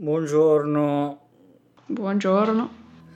[0.00, 1.18] Buongiorno.
[1.86, 2.68] Buongiorno.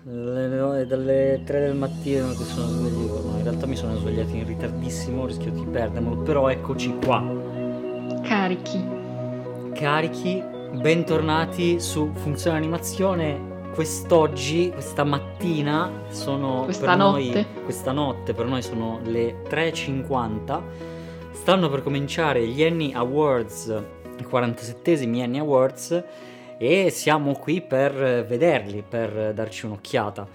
[0.03, 4.45] Le- dalle 3 del mattino che sono sveglio, no, in realtà mi sono svegliato in
[4.45, 7.23] ritardissimo, rischio di perdermelo, però eccoci qua,
[8.25, 8.85] Carichi.
[9.75, 10.43] carichi,
[10.73, 13.51] bentornati su Funzione Animazione.
[13.75, 17.31] Quest'oggi, questa mattina, sono Questa per notte.
[17.33, 20.61] noi, questa notte per noi sono le 3.50.
[21.31, 23.73] Stanno per cominciare gli Annie Awards,
[24.19, 26.03] i 47esimi Annie Awards,
[26.63, 30.29] e siamo qui per vederli, per darci un'occhiata.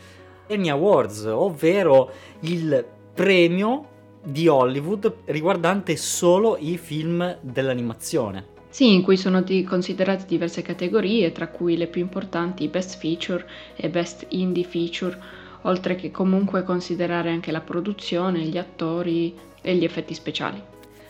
[0.49, 2.11] Annie Awards, ovvero
[2.41, 3.87] il premio
[4.21, 8.55] di Hollywood riguardante solo i film dell'animazione.
[8.67, 13.47] Sì, in cui sono di- considerate diverse categorie, tra cui le più importanti Best Feature
[13.77, 15.17] e Best Indie Feature,
[15.61, 20.61] oltre che comunque considerare anche la produzione, gli attori e gli effetti speciali.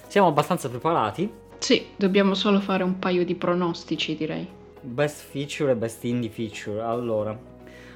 [0.06, 1.28] Siamo abbastanza preparati.
[1.58, 4.57] Sì, dobbiamo solo fare un paio di pronostici, direi.
[4.88, 6.82] Best feature e best indie feature.
[6.82, 7.38] Allora,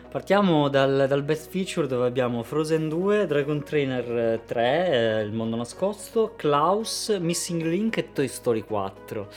[0.10, 5.56] partiamo dal, dal best feature dove abbiamo Frozen 2, Dragon Trainer 3, eh, Il mondo
[5.56, 9.28] nascosto, Klaus, Missing Link e Toy Story 4.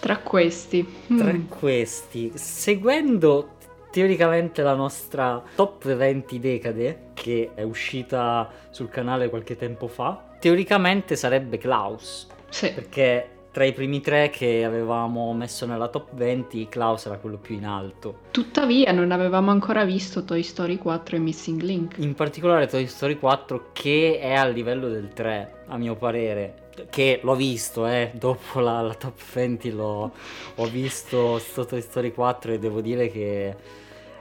[0.00, 3.56] Tra questi, Tra mm, questi, seguendo
[3.90, 11.16] teoricamente la nostra top 20 decade, che è uscita sul canale qualche tempo fa, teoricamente
[11.16, 12.26] sarebbe Klaus.
[12.50, 17.36] sì, Perché tra i primi tre che avevamo messo nella top 20, Klaus era quello
[17.36, 18.20] più in alto.
[18.30, 21.94] tuttavia non avevamo ancora visto Toy Story 4 e Missing Link.
[21.98, 26.68] In particolare Toy Story 4 che è al livello del 3, a mio parere.
[26.88, 30.12] Che l'ho visto, eh, dopo la, la top 20 l'ho,
[30.54, 33.56] ho visto sto Toy Story 4 e devo dire che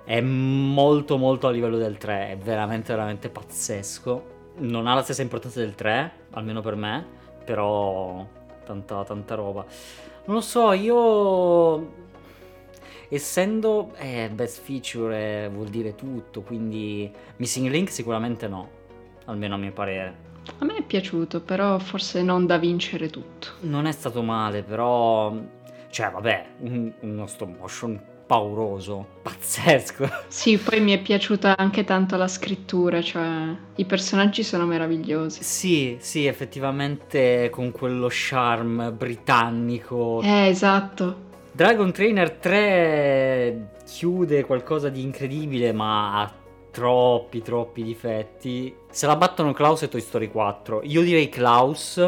[0.03, 4.37] è molto molto a livello del 3, è veramente veramente pazzesco.
[4.57, 7.05] Non ha la stessa importanza del 3, almeno per me,
[7.45, 8.25] però
[8.69, 9.65] tanta tanta roba.
[10.25, 11.91] Non lo so, io
[13.09, 18.69] essendo eh, best feature eh, vuol dire tutto, quindi Missing Link sicuramente no,
[19.25, 20.27] almeno a mio parere.
[20.59, 23.47] A me è piaciuto, però forse non da vincere tutto.
[23.61, 25.33] Non è stato male, però
[25.89, 27.99] cioè vabbè, un- uno stop motion
[28.29, 30.07] pauroso, pazzesco.
[30.27, 35.41] Sì, poi mi è piaciuta anche tanto la scrittura, cioè i personaggi sono meravigliosi.
[35.43, 40.21] Sì, sì, effettivamente con quello charm britannico.
[40.21, 41.27] Eh, esatto.
[41.51, 46.31] Dragon Trainer 3 chiude qualcosa di incredibile, ma ha
[46.69, 48.75] troppi, troppi difetti.
[48.91, 50.81] Se la battono Klaus e Toy Story 4.
[50.83, 51.99] Io direi Klaus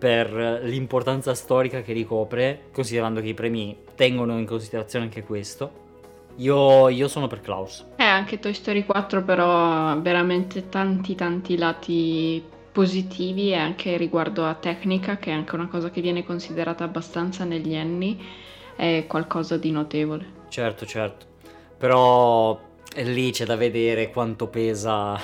[0.00, 5.88] per l'importanza storica che ricopre, considerando che i premi tengono in considerazione anche questo.
[6.36, 7.84] Io, io sono per Klaus.
[7.96, 14.46] Eh, anche Toy Story 4 però ha veramente tanti tanti lati positivi e anche riguardo
[14.46, 18.18] a tecnica, che è anche una cosa che viene considerata abbastanza negli anni,
[18.76, 20.38] è qualcosa di notevole.
[20.48, 21.26] Certo, certo.
[21.76, 22.58] Però
[22.94, 25.20] lì c'è da vedere quanto pesa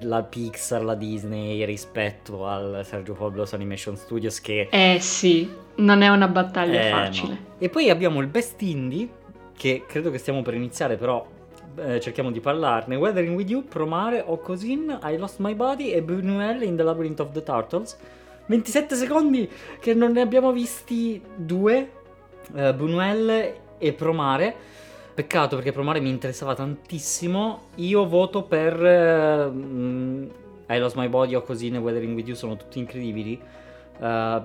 [0.00, 6.08] la Pixar, la Disney rispetto al Sergio Pablos Animation Studios che Eh sì, non è
[6.08, 7.28] una battaglia Eh, facile.
[7.32, 7.38] no.
[7.58, 9.08] E poi abbiamo il Best Indie,
[9.56, 11.26] che credo che stiamo per iniziare, però
[11.78, 12.96] eh, cerchiamo di parlarne.
[12.96, 17.32] Weathering With You, Promare, Okosin, I Lost My Body e Buñuel in The Labyrinth of
[17.32, 17.96] the Turtles.
[18.46, 21.90] 27 secondi che non ne abbiamo visti due,
[22.54, 24.54] eh, Buñuel e Promare.
[25.16, 27.68] Peccato perché Promare mi interessava tantissimo.
[27.76, 30.28] Io voto per eh, mm,
[30.68, 33.40] I Lost My Body, Okosin e Weathering With You, sono tutti incredibili.
[33.98, 34.40] Eh,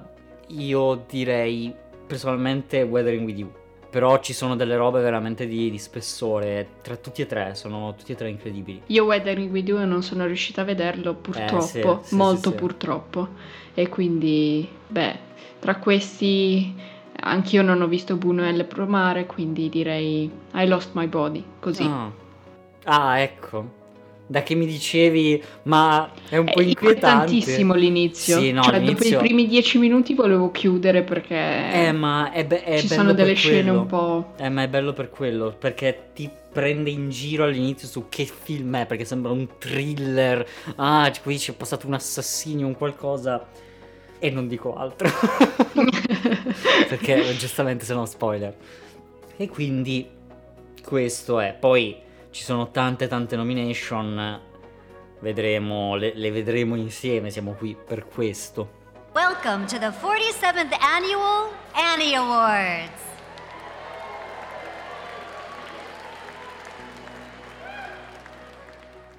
[0.47, 1.75] io direi
[2.07, 3.51] personalmente Weathering With You.
[3.89, 6.65] Però ci sono delle robe veramente di, di spessore.
[6.81, 8.83] Tra tutti e tre, sono tutti e tre incredibili.
[8.85, 12.55] Io Weathering With You non sono riuscita a vederlo purtroppo, sì, sì, molto sì, sì.
[12.55, 13.27] purtroppo.
[13.73, 15.19] E quindi, beh,
[15.59, 16.73] tra questi
[17.21, 21.83] anch'io non ho visto Buñuel promare, quindi direi I Lost My Body, così.
[21.83, 22.11] Ah.
[22.85, 23.79] Ah, ecco.
[24.27, 27.25] Da che mi dicevi, ma è un po' È inquietante.
[27.25, 31.35] tantissimo l'inizio, Sì, no, cioè dopo l'inizio- i primi dieci minuti volevo chiudere perché
[31.87, 33.79] Eh, ma è, be- è ci bello sono delle scene quello.
[33.81, 34.33] un po'...
[34.37, 38.77] Eh, ma è bello per quello, perché ti prende in giro all'inizio su che film
[38.77, 40.45] è, perché sembra un thriller.
[40.77, 43.45] Ah, qui c'è passato un assassino, un qualcosa.
[44.23, 45.09] E non dico altro.
[46.87, 48.55] perché giustamente se no spoiler.
[49.35, 50.07] E quindi
[50.85, 51.57] questo è.
[51.59, 51.97] Poi
[52.29, 54.39] ci sono tante tante nomination.
[55.19, 58.79] Vedremo, le, le vedremo insieme, siamo qui per questo.
[59.13, 63.10] Welcome to the 47th Annual Annie Awards.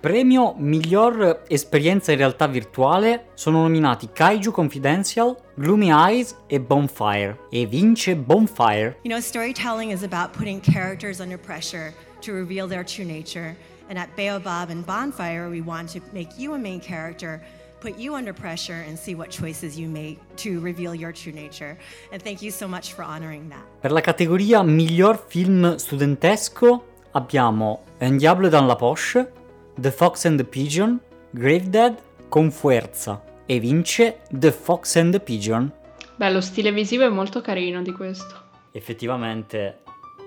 [0.02, 7.38] Premio miglior esperienza in realtà virtuale sono nominati Kaiju Confidential, Gloomy Eyes e Bonfire.
[7.50, 8.96] E vince Bonfire.
[9.04, 13.54] You know, storytelling is about putting characters under pressure to reveal their true nature.
[13.88, 17.40] And at Baobab and Bonfire, we want to make you a main character,
[17.78, 21.78] put you under pressure, and see what choices you make to reveal your true nature.
[22.10, 23.62] And thank you so much for honoring that.
[23.80, 29.40] Per la categoria miglior film studentesco abbiamo Un Diablo dans la Poche,
[29.74, 31.96] The Fox and the Pigeon, Gravedead,
[32.28, 33.22] con Fuerza.
[33.46, 35.72] E vince The Fox and the Pigeon.
[36.16, 38.50] Beh, lo stile visivo è molto carino di questo.
[38.70, 39.80] Effettivamente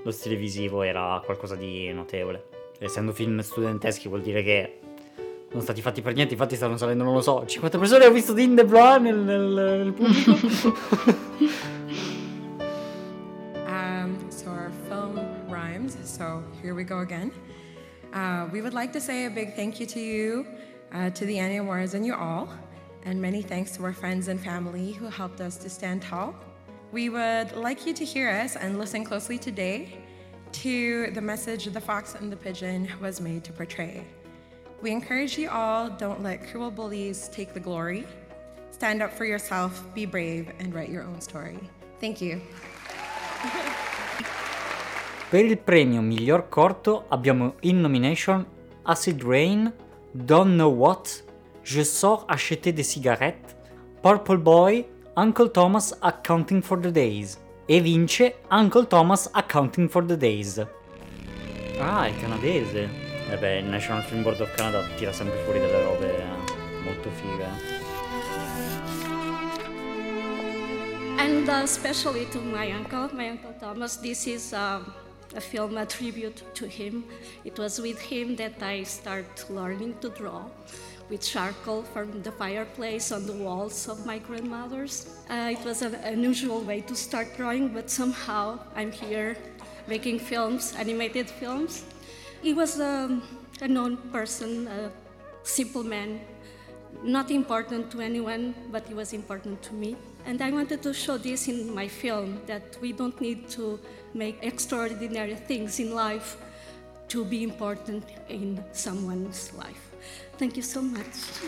[0.03, 2.49] lo stile visivo era qualcosa di notevole.
[2.79, 4.79] Essendo film studenteschi vuol dire che
[5.51, 8.33] non stati fatti per niente, infatti stanno salendo, non lo so, 50 persone hanno visto
[8.33, 10.73] Dean De Blois nel, nel, nel pubblico.
[13.67, 15.19] Um, so our film
[15.49, 15.97] rhymes.
[16.03, 17.31] So here we go again.
[18.15, 20.47] Uh, we would like to say a big thank you to you,
[20.93, 22.47] uh, to the Annie Awards, and you all,
[23.03, 26.33] and many thanks to our friends and family who helped us to stand tall.
[26.93, 29.97] We would like you to hear us and listen closely today
[30.53, 34.05] to the message the fox and the pigeon was made to portray.
[34.81, 38.07] We encourage you all don't let cruel bullies take the glory.
[38.71, 41.59] Stand up for yourself, be brave, and write your own story.
[41.99, 42.41] Thank you.
[45.29, 48.45] Per il premio miglior corto abbiamo in nomination
[48.83, 49.73] Acid Rain,
[50.11, 51.23] Don't Know What,
[51.63, 53.55] Je sors acheter des cigarettes,
[54.03, 54.85] Purple Boy,
[55.15, 57.39] Uncle Thomas Accounting for the Days.
[57.65, 60.63] E vince Uncle Thomas Accounting for the Days.
[61.79, 62.87] Ah, è canadese.
[63.27, 67.09] E beh, il National Film Board of Canada tira sempre fuori delle robe eh, molto
[67.09, 67.47] fighe.
[71.17, 74.85] And uh, especially to my uncle, my uncle Thomas, this is um,
[75.35, 77.03] a film, a tribute to him.
[77.43, 80.45] It was with him that I started learning to draw
[81.09, 85.07] with charcoal from the fireplace on the walls of my grandmother's.
[85.29, 89.37] Uh, it was an unusual way to start drawing, but somehow I'm here
[89.87, 91.83] making films, animated films.
[92.41, 93.21] He was um,
[93.61, 94.91] a known person, a
[95.43, 96.21] simple man,
[97.03, 99.95] not important to anyone, but he was important to me.
[100.25, 103.79] And I wanted to show this in my film that we don't need to
[104.15, 106.37] make extraordinary things in life
[107.07, 109.93] to be important in someone's life.
[110.37, 111.43] Thank you so much.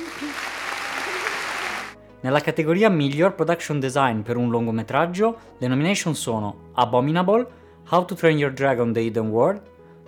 [2.22, 7.48] Nella categoria miglior production design per un lungometraggio, le nomination sono Abominable,
[7.90, 9.62] How to Train Your Dragon The Hidden World,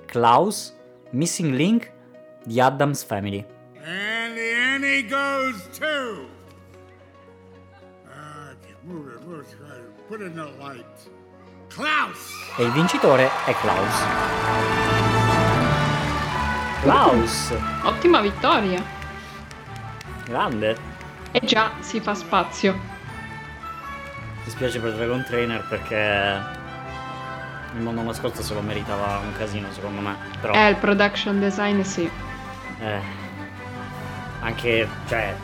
[0.06, 0.74] Klaus,
[1.12, 1.92] Missing Link,
[2.46, 3.46] The Addams Family.
[3.84, 6.28] And the Annie goes to.
[8.06, 8.54] Uh,
[8.84, 10.86] move it, move it, put it in the light.
[11.74, 12.34] Klaus!
[12.58, 14.04] E il vincitore è Klaus.
[16.82, 17.54] Klaus!
[17.84, 18.84] Ottima vittoria.
[20.26, 20.78] Grande!
[21.32, 22.74] E già si fa spazio.
[24.44, 26.58] Mi spiace per Dragon Trainer perché
[27.76, 30.16] il mondo nascosto se lo meritava un casino secondo me.
[30.42, 32.10] Però Eh, il production design sì.
[32.80, 33.00] eh,
[34.42, 35.36] anche, cioè,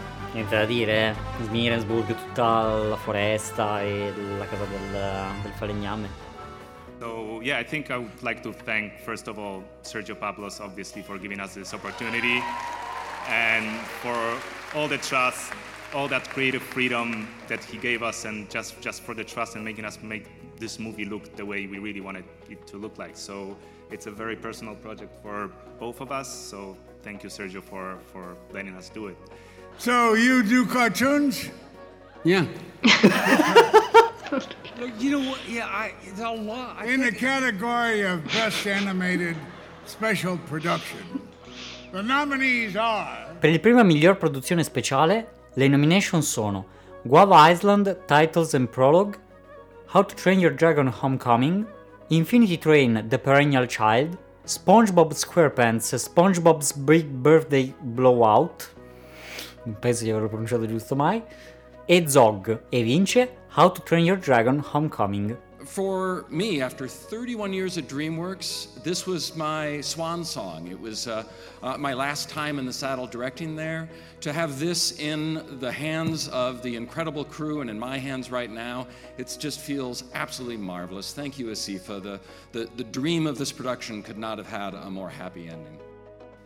[0.44, 1.16] da dire.
[1.46, 6.10] Smirensburg, tutta la foresta e la casa del, del falegname.
[7.00, 11.02] So yeah, I think I would like to thank first of all Sergio Pablos, obviously,
[11.02, 12.42] for giving us this opportunity,
[13.28, 13.66] and
[14.02, 14.18] for
[14.74, 15.52] all the trust,
[15.94, 19.64] all that creative freedom that he gave us, and just just for the trust and
[19.64, 20.28] making us make
[20.58, 23.18] this movie look the way we really wanted it to look like.
[23.18, 23.58] So
[23.92, 26.30] it's a very personal project for both of us.
[26.34, 29.18] So thank you, Sergio, for for letting us do it.
[29.78, 31.50] So you do cartoons?
[32.24, 32.46] Yeah.
[35.00, 35.40] You know what?
[35.48, 36.78] Yeah, I, it's a lot.
[36.78, 39.36] I In the category of Best Animated
[39.86, 41.22] Special Production,
[41.92, 46.66] the nominees are Per il primo miglior produzione speciale, le nomination sono
[47.04, 49.18] Guava Island Titles and Prologue,
[49.94, 51.66] How to Train Your Dragon Homecoming,
[52.10, 58.75] Infinity Train The Perennial Child, SpongeBob SquarePants SpongeBob's Big Birthday Blowout, non
[59.80, 61.22] penso di averlo pronunciato giusto mai,
[61.86, 65.38] e Zog, e vince How to Train Your Dragon Homecoming.
[65.66, 70.68] For me, after 31 years at DreamWorks, this was my swan song.
[70.68, 71.24] It was uh,
[71.64, 73.90] uh, my last time in the saddle directing there.
[74.22, 78.52] To have this in the hands of the incredible crew and in my hands right
[78.52, 78.86] now,
[79.18, 81.14] it just feels absolutely marvelous.
[81.14, 82.02] Thank you, Asifa.
[82.02, 82.20] The,
[82.52, 85.80] the, the dream of this production could not have had a more happy ending.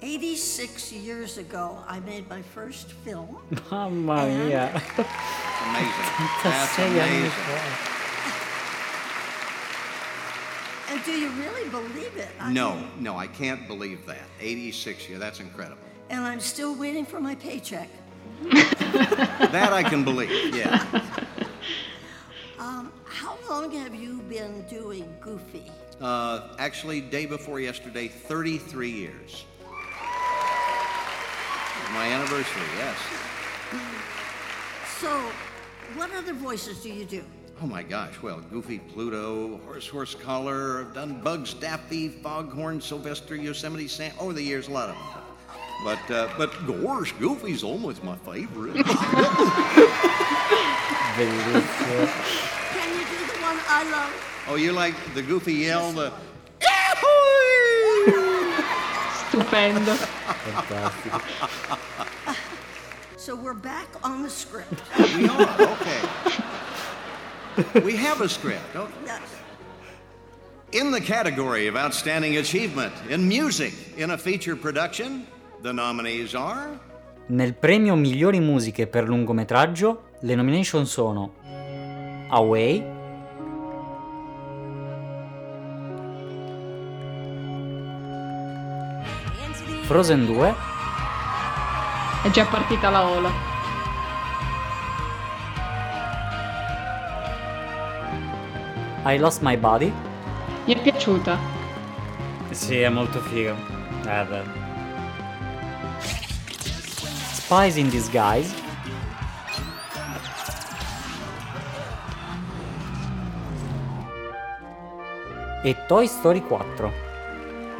[0.02, 3.38] 86 years ago, I made my first film.
[3.72, 4.80] Mamma mia, Amazing.
[6.44, 7.32] That's 36 amazing.
[10.92, 12.30] And do you really believe it?
[12.40, 14.24] I No, mean, no, I can't believe that.
[14.42, 15.78] 86 years, that's incredible.
[16.10, 17.88] and I'm still waiting for my paycheck.
[18.52, 20.84] That I can believe, yeah.
[22.58, 25.70] Um, how long have you been doing Goofy?
[26.02, 29.46] Uh, actually, day before yesterday, 33 years.
[31.94, 32.98] My anniversary, yes.
[35.00, 35.10] So,
[35.96, 37.24] what other voices do you do?
[37.62, 43.36] Oh my gosh, well, Goofy Pluto, Horse Horse Collar, I've done Bugs Daffy, Foghorn, Sylvester,
[43.36, 44.14] Yosemite Sam.
[44.20, 45.06] Over the years, a lot of them.
[45.84, 48.76] But, uh, but gosh, Goofy's almost my favorite.
[48.86, 48.86] Can
[52.94, 54.46] you do the one I love?
[54.48, 56.14] oh, you like the Goofy yell, the.
[59.30, 59.94] Stupendo.
[59.94, 61.22] Fantastico.
[63.16, 64.82] So we're back on the script.
[65.16, 66.02] We are, okay.
[67.84, 68.76] We have a script.
[68.76, 68.92] Okay.
[69.06, 69.22] Yes.
[70.72, 75.28] In the category of Outstanding Achievement in Music in a Feature Production,
[75.62, 76.80] the nominees are.
[77.28, 81.34] Nel premio migliori musiche per lungometraggio, le nomination sono
[82.30, 82.84] Away,
[89.90, 90.56] Frozen 2,
[92.22, 93.32] È già partita la ola.
[99.06, 99.92] I Lost My Body.
[100.66, 101.40] Mi è piaciuta.
[102.52, 103.56] Sì, è molto figo.
[104.06, 104.44] Eh beh.
[107.32, 108.54] Spies in Disguise.
[115.64, 116.94] E Toy Story 4.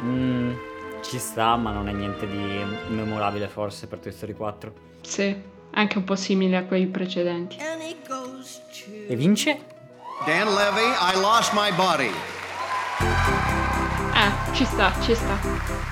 [0.02, 0.54] Mm,
[1.02, 4.72] ci sta, ma non è niente di memorabile forse per Toy Story 4.
[5.02, 5.34] Sì,
[5.72, 7.56] anche un po' simile a quei precedenti.
[9.08, 9.66] E vince?
[10.26, 12.10] Dan Levy, I Lost My Body.
[14.12, 15.38] Eh, ci sta, ci sta.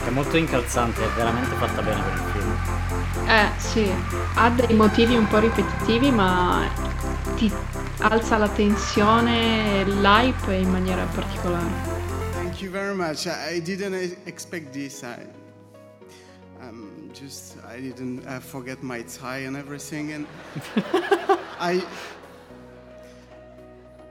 [0.05, 3.29] È molto incalzante, è veramente fatta bene per il film.
[3.29, 3.91] Eh, sì,
[4.35, 6.67] ha dei motivi un po' ripetitivi, ma
[7.37, 7.50] ti
[8.00, 11.98] alza la tensione e l'hype in maniera particolare.
[12.59, 13.29] Thank you very much.
[13.29, 13.95] I, I didn't
[14.27, 15.05] expect this.
[15.05, 15.25] I,
[16.61, 20.27] um, just I didn't uh, forget my tie and everything, and
[21.61, 21.87] I.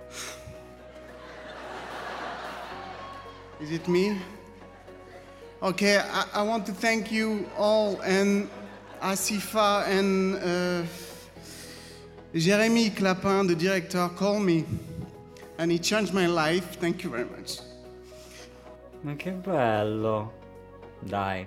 [3.60, 4.18] Is it me?
[5.62, 8.50] Okay, I, I want to thank you all and
[9.02, 10.84] Asifa and uh,
[12.34, 14.64] Jeremy Clapin, the director, called me
[15.58, 16.78] and he changed my life.
[16.80, 17.60] Thank you very much.
[19.02, 20.34] Ma che bello.
[21.00, 21.46] Dai,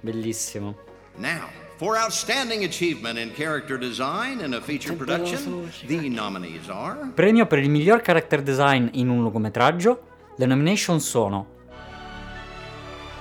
[0.00, 0.76] bellissimo.
[1.16, 7.10] Now, for Outstanding Achievement in Character Design in a Feature Production, the nominees are.
[7.14, 10.02] Premio per il miglior character design in un lungometraggio.
[10.36, 11.54] Le nomination sono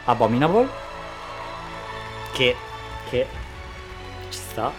[0.06, 0.68] Abominable,
[2.34, 2.56] che,
[3.10, 3.26] che
[4.30, 4.72] ci sta,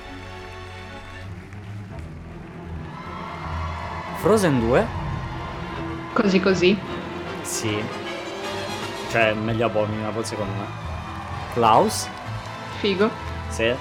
[4.19, 4.87] Frozen 2,
[6.13, 6.79] Così così.
[7.43, 7.77] sì,
[9.17, 10.67] cioè meglio Abominable secondo me,
[11.55, 12.07] Klaus,
[12.81, 13.09] Figo.
[13.49, 13.73] sì,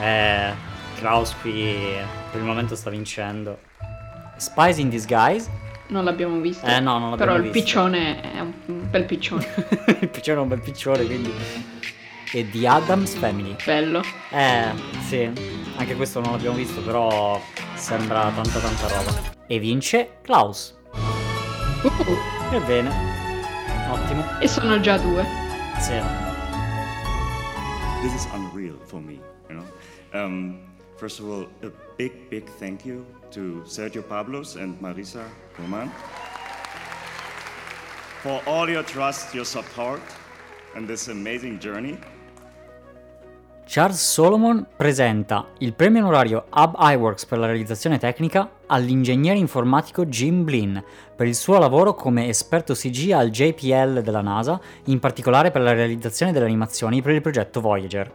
[0.00, 0.52] eh,
[0.98, 1.94] Klaus qui
[2.32, 3.60] per il momento sta vincendo,
[4.36, 5.48] Spies in Disguise,
[5.86, 6.66] Non l'abbiamo visto.
[6.66, 7.58] Eh, no, non l'abbiamo Però il visto.
[7.58, 8.52] piccione è un
[8.90, 9.46] bel piccione.
[10.00, 11.32] il piccione è un bel piccione quindi.
[12.32, 13.54] E The Adams Family.
[13.64, 14.02] Bello.
[14.30, 14.72] eh
[15.06, 15.30] sì.
[15.76, 17.40] Anche questo non l'abbiamo visto però
[17.74, 19.12] sembra tanta tanta roba.
[19.46, 20.74] E vince Klaus.
[21.82, 23.13] Uh, ebbene
[23.90, 25.24] ottimo e sono già due.
[25.78, 26.32] sì
[28.04, 29.64] this is unreal for me, you know.
[30.12, 30.60] Um,
[30.98, 35.26] first of all, a big, big thank you to Sergio Pablos and Marisa
[35.58, 35.90] Roman
[38.22, 40.02] for all your trust, your support,
[40.74, 41.96] and this amazing journey.
[43.66, 50.44] Charles Solomon presenta il premio onorario Hub iWorks per la realizzazione tecnica all'ingegnere informatico Jim
[50.44, 50.76] Blinn
[51.16, 55.72] per il suo lavoro come esperto CG al JPL della NASA, in particolare per la
[55.72, 58.12] realizzazione delle animazioni per il progetto Voyager.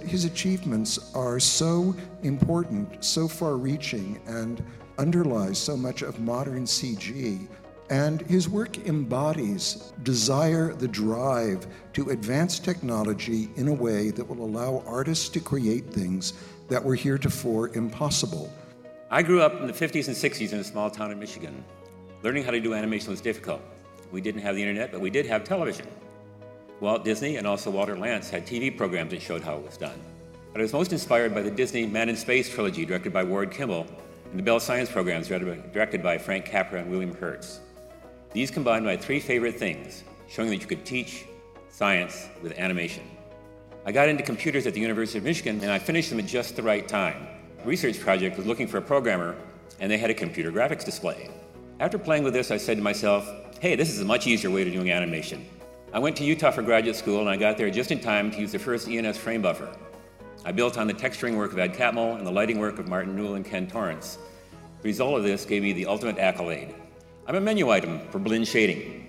[0.00, 4.62] His achievements are so important, so far reaching, and
[4.98, 7.48] underlies so much of modern CG.
[7.90, 14.44] And his work embodies desire, the drive to advance technology in a way that will
[14.44, 16.32] allow artists to create things
[16.68, 18.50] that were heretofore impossible.
[19.10, 21.62] I grew up in the 50s and 60s in a small town in Michigan.
[22.22, 23.60] Learning how to do animation was difficult.
[24.10, 25.86] We didn't have the internet, but we did have television.
[26.80, 30.00] Walt Disney and also Walter Lantz had TV programs that showed how it was done.
[30.52, 33.50] But I was most inspired by the Disney Man in Space trilogy directed by Ward
[33.50, 33.86] Kimball
[34.30, 37.60] and the Bell Science programs directed by Frank Capra and William Hertz.
[38.34, 41.24] These combined my three favorite things, showing that you could teach
[41.70, 43.04] science with animation.
[43.86, 46.56] I got into computers at the University of Michigan and I finished them at just
[46.56, 47.28] the right time.
[47.62, 49.36] A research project was looking for a programmer
[49.78, 51.30] and they had a computer graphics display.
[51.78, 54.64] After playing with this, I said to myself, hey, this is a much easier way
[54.64, 55.46] to doing animation.
[55.92, 58.38] I went to Utah for graduate school and I got there just in time to
[58.40, 59.72] use the first ENS frame buffer.
[60.44, 63.14] I built on the texturing work of Ed Catmull and the lighting work of Martin
[63.14, 64.18] Newell and Ken Torrance.
[64.82, 66.74] The result of this gave me the ultimate accolade.
[67.26, 69.06] I'm a menu item for Blinn shading.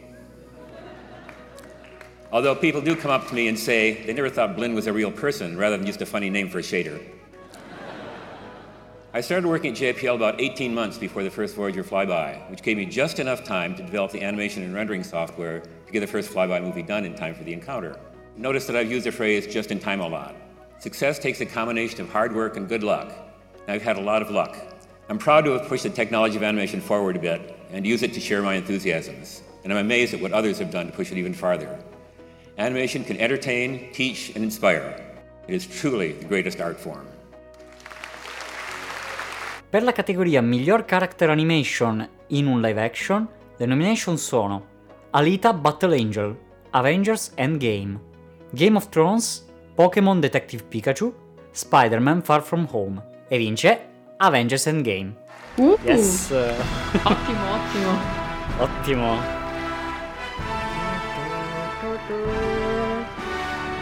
[2.31, 4.93] Although people do come up to me and say they never thought Blinn was a
[4.93, 7.03] real person rather than just a funny name for a shader.
[9.13, 12.77] I started working at JPL about 18 months before the first Voyager flyby, which gave
[12.77, 16.31] me just enough time to develop the animation and rendering software to get the first
[16.31, 17.99] flyby movie done in time for the encounter.
[18.37, 20.35] Notice that I've used the phrase just in time a lot.
[20.79, 23.11] Success takes a combination of hard work and good luck.
[23.67, 24.55] I've had a lot of luck.
[25.09, 28.13] I'm proud to have pushed the technology of animation forward a bit and use it
[28.13, 29.43] to share my enthusiasms.
[29.63, 31.77] And I'm amazed at what others have done to push it even farther.
[32.57, 34.95] Animation can entertain, teach, and inspire.
[35.47, 37.05] It is truly the greatest art form.
[39.69, 43.27] Per la categoria Miglior Character Animation in un live action,
[43.57, 44.65] le nomination sono
[45.11, 46.37] Alita Battle Angel,
[46.71, 47.99] Avengers Endgame,
[48.53, 51.13] Game of Thrones, Pokémon Detective Pikachu,
[51.51, 53.79] Spider-Man Far From Home e vince
[54.17, 55.24] Avengers Endgame.
[55.55, 56.31] Uh, Yes!
[57.03, 57.99] Ottimo, ottimo.
[58.59, 59.19] Ottimo!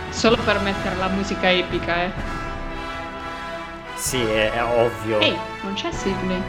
[0.09, 2.11] Solo per mettere la musica epica, eh.
[3.95, 5.19] Sì, è, è ovvio.
[5.19, 6.41] Ehi, non c'è Sidney.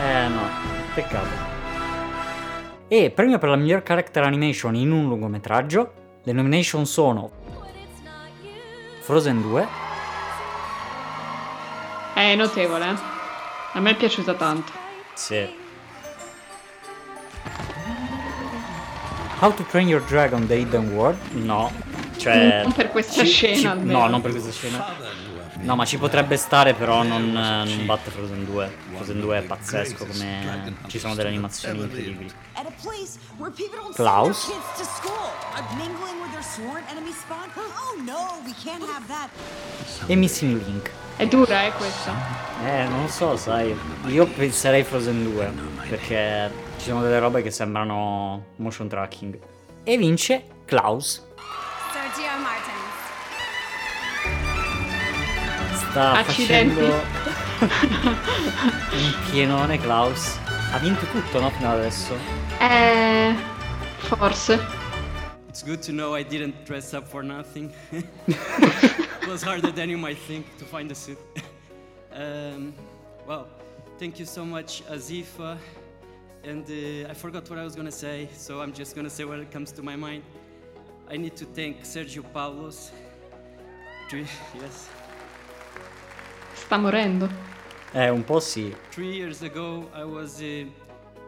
[0.00, 0.42] Eh no,
[0.94, 1.46] peccato.
[2.86, 5.92] E premio per la miglior character animation in un lungometraggio.
[6.22, 7.30] Le nomination sono
[9.00, 9.66] Frozen 2,
[12.18, 12.94] È notevole, eh.
[13.74, 14.72] A me è piaciuta tanto.
[15.14, 15.66] sì.
[19.40, 21.16] How to Train Your Dragon The Hidden World?
[21.34, 21.70] No.
[22.16, 23.84] Cioè, Non per questa ci- scena, ci-.
[23.84, 24.84] No, non per questa scena.
[25.60, 28.76] No, ma ci potrebbe stare, però non, non batte Frozen 2.
[28.94, 32.30] Frozen 2 è pazzesco, come ci sono delle animazioni incredibili.
[33.94, 34.46] Klaus.
[34.46, 34.50] Oh.
[40.06, 40.90] E Missing Link.
[41.16, 42.12] È dura, eh, questa.
[42.64, 43.76] Eh, non lo so, sai.
[44.06, 45.52] Io penserei Frozen 2,
[45.88, 49.38] perché ci sono delle robe che sembrano motion tracking.
[49.82, 51.26] E vince Klaus.
[51.92, 52.77] Sergio Martin.
[55.90, 56.74] Sta Accidenti.
[56.74, 57.78] facendo
[58.92, 60.38] un pienone Klaus.
[60.72, 61.50] Ha vinto tutto, no?
[61.50, 62.14] Fino adesso.
[62.60, 63.34] Eh.
[63.98, 64.58] Forse.
[65.48, 67.72] It's good to know I didn't dress up for nothing.
[67.90, 71.18] it was harder than you might think to find a suit.
[72.12, 72.74] um,
[73.26, 73.48] well,
[73.98, 75.56] thank you so much, Azifa.
[76.44, 79.50] And uh, I forgot what I was gonna say, so I'm just gonna say what
[79.50, 80.22] comes to my mind.
[81.10, 82.90] I need to thank Sergio Pavlos.
[84.08, 84.88] Three, yes.
[86.68, 87.30] Sta morendo.
[87.94, 88.76] Eh, un po' sì.
[88.90, 90.66] Three years ago, I was uh,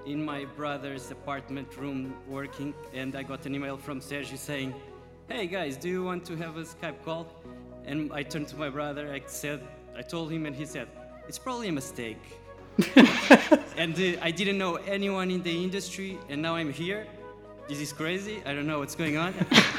[0.04, 4.74] in my brother's apartment room working, and I got an email from Sergio saying,
[5.28, 7.26] "Hey guys, do you want to have a Skype call?"
[7.86, 9.10] And I turned to my brother.
[9.10, 10.88] I said, I told him, and he said,
[11.26, 12.20] "It's probably a mistake."
[13.78, 17.06] and uh, I didn't know anyone in the industry, and now I'm here.
[17.66, 18.42] This is crazy.
[18.44, 19.32] I don't know what's going on,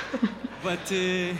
[0.63, 0.91] but.
[0.91, 1.35] Uh,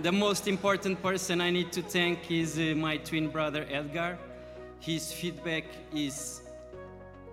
[0.00, 4.18] the most important person I need to thank is uh, my twin brother Edgar.
[4.80, 6.42] His feedback is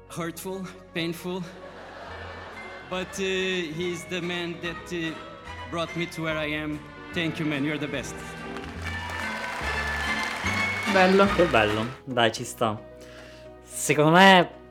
[0.10, 1.44] hurtful, painful,
[2.90, 5.14] but uh, he's the man that uh,
[5.70, 6.80] brought me to where I am.
[7.14, 7.64] Thank you, man.
[7.64, 8.16] You're the best.
[10.92, 11.26] Bello.
[11.36, 11.86] Che bello.
[12.06, 12.80] Dai, ci sta.
[13.64, 14.62] Secondo me.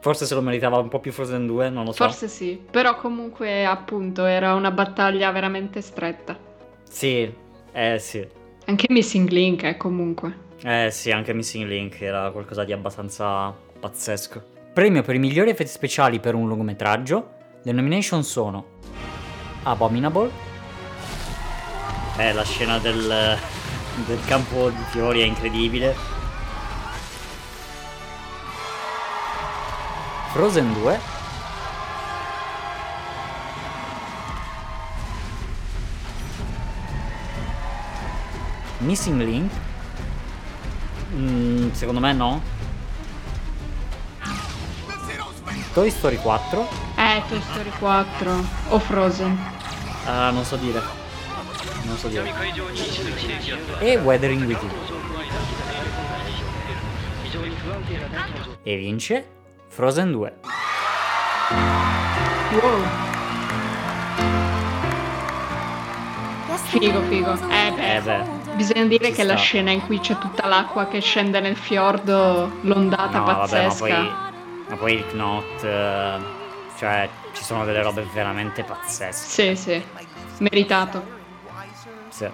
[0.00, 2.02] Forse se lo meritava un po' più Frozen 2, non lo so.
[2.02, 2.60] Forse sì.
[2.70, 6.50] Però comunque, appunto, era una battaglia veramente stretta.
[6.92, 7.34] Sì,
[7.72, 8.24] eh sì.
[8.66, 10.50] Anche Missing Link, eh, comunque.
[10.62, 13.50] Eh sì, anche Missing Link era qualcosa di abbastanza
[13.80, 14.42] pazzesco.
[14.74, 17.30] Premio per i migliori effetti speciali per un lungometraggio.
[17.62, 18.78] Le nomination sono
[19.62, 20.30] Abominable.
[22.18, 23.38] Eh, la scena del,
[24.06, 25.96] del campo di fiori è incredibile.
[30.32, 31.21] Frozen 2.
[38.82, 39.52] Missing Link.
[41.14, 42.40] Mm, secondo me no.
[45.74, 46.66] Toy Story 4.
[46.96, 48.44] Eh, Toy Story 4.
[48.70, 49.38] O Frozen.
[50.06, 50.82] Ah, non so dire.
[51.84, 52.30] Non so dire.
[53.80, 54.70] E Weathering with You.
[58.64, 59.26] E vince
[59.68, 60.32] Frozen 2.
[62.52, 62.84] Wow.
[66.72, 67.32] Figo, figo.
[67.50, 67.96] Eh beh.
[67.96, 68.41] Eh beh.
[68.54, 69.42] Bisogna dire Ci che la sta.
[69.42, 73.78] scena in cui c'è tutta l'acqua che scende nel fiordo, l'ondata No, vabbè, ma pazzesca.
[73.78, 73.92] poi,
[74.68, 76.18] ma poi il Knot, eh,
[76.76, 79.54] cioè ci sono delle robe veramente pazzesche.
[79.54, 79.84] Sì, sì.
[80.38, 81.20] Meritato.
[82.10, 82.28] Sì.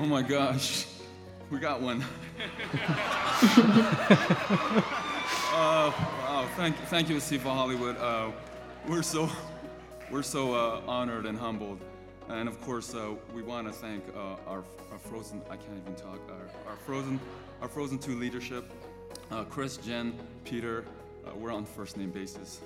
[0.00, 0.86] Oh my gosh,
[1.50, 2.04] we got one.
[5.52, 5.90] uh,
[6.22, 7.96] wow, thank, thank you, Steve Hollywood.
[7.96, 8.30] Uh,
[8.86, 9.28] we're so,
[10.10, 11.80] we're so uh, honored and humbled,
[12.28, 15.42] and of course, uh, we want to thank uh, our, our Frozen.
[15.50, 16.20] I can't even talk.
[16.30, 17.20] Our, our Frozen,
[17.60, 18.70] our Frozen Two leadership,
[19.30, 20.84] uh, Chris, Jen, Peter.
[21.26, 22.60] Uh, we're on first name basis.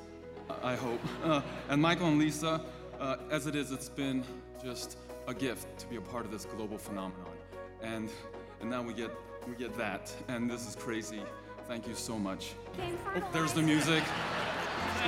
[0.49, 1.01] I I hope.
[1.25, 2.61] Uh, and Michael and Lisa,
[3.01, 4.25] uh, as it is, it's been
[4.63, 7.37] just a gift to be a part of this global phenomenon.
[7.83, 8.11] And
[8.61, 9.11] and now we get
[9.49, 11.23] we get that, and this is crazy.
[11.69, 12.55] Thank you so much.
[12.81, 14.03] Oh, there's the music.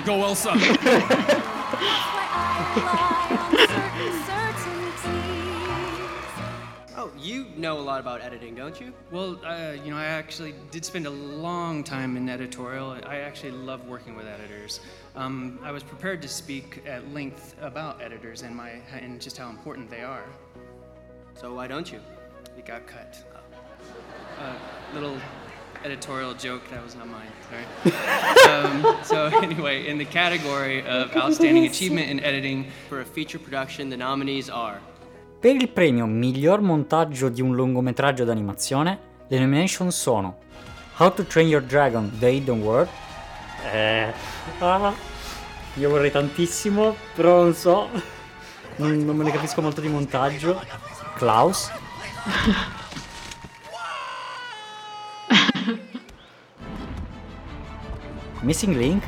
[0.04, 0.52] Go Elsa.
[6.96, 8.90] Oh, you know a lot about editing, don't you?
[9.10, 12.92] Well, uh, you know, I actually did spend a long time in editorial.
[12.92, 14.80] I actually love working with editors.
[15.14, 19.50] Um, I was prepared to speak at length about editors and my and just how
[19.50, 20.24] important they are.
[21.34, 22.00] So why don't you?
[22.56, 23.22] It got cut.
[24.38, 24.54] Uh,
[24.94, 25.18] little
[25.84, 27.30] editorial joke that was not mine.
[27.50, 27.64] Sorry.
[28.48, 33.90] um, so anyway, in the category of outstanding achievement in editing For a feature production,
[33.90, 34.80] the nominees are
[35.38, 40.38] Per il premio miglior montaggio di un lungometraggio d'animazione, le nomination sono
[40.96, 42.88] How to Train Your Dragon The Hidden World.
[43.70, 44.10] Eh,
[44.60, 44.94] ah,
[45.74, 47.90] io vorrei tantissimo, però non so.
[48.76, 50.62] Non, non me ne capisco molto di montaggio.
[51.16, 51.70] Klaus.
[58.44, 59.02] Missing Link.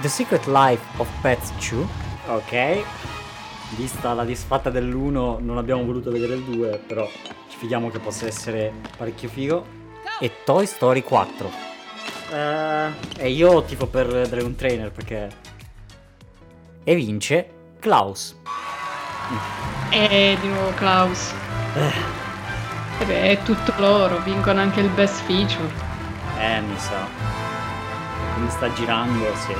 [0.00, 1.86] The Secret Life of Pets 2.
[2.28, 2.82] Ok.
[3.76, 7.06] Vista la disfatta dell'1 non abbiamo voluto vedere il 2, però
[7.48, 9.66] ci fidiamo che possa essere parecchio figo.
[10.18, 11.50] E Toy Story 4.
[12.32, 15.28] Eh, e io tifo per Dragon Trainer perché...
[16.84, 17.50] E vince
[17.80, 18.34] Klaus.
[19.96, 21.32] E di nuovo Klaus.
[22.98, 25.70] E beh, è tutto loro, vincono anche il best feature.
[26.36, 27.06] Eh, mi sa.
[28.34, 29.54] Come sta girando, sì.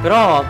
[0.00, 0.44] Però...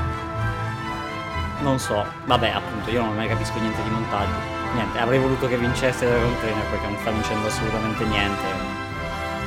[1.60, 2.04] Non so.
[2.26, 4.38] Vabbè, appunto, io non ne capisco niente di montaggio.
[4.74, 8.44] Niente, avrei voluto che vincesse Dragon Trainer perché non sta vincendo assolutamente niente.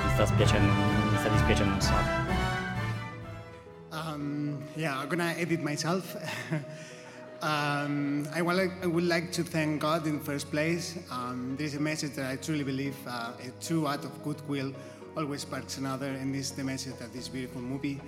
[0.06, 2.10] Mi sta spiacendo, mi sta dispiacendo un sacco.
[3.92, 6.18] Um, yeah, I'm gonna edit myself.
[7.42, 10.98] um, I, wanna, I would like to thank God in first place.
[11.10, 14.74] Um, this is a message that I truly believe uh, a true act of goodwill
[15.16, 18.00] always sparks another, and this is the message that this beautiful movie.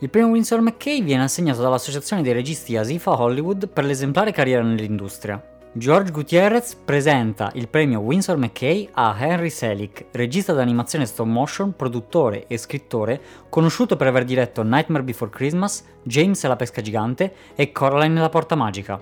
[0.00, 5.57] Il premio Winsor McKay viene assegnato dall'Associazione dei registi Asifa Hollywood per l'esemplare carriera nell'industria.
[5.78, 12.48] George Gutierrez presenta il premio Winsor McKay a Henry Selick, regista d'animazione stop motion, produttore
[12.48, 17.70] e scrittore, conosciuto per aver diretto Nightmare Before Christmas, James e la pesca gigante e
[17.70, 19.00] Coraline e la porta magica.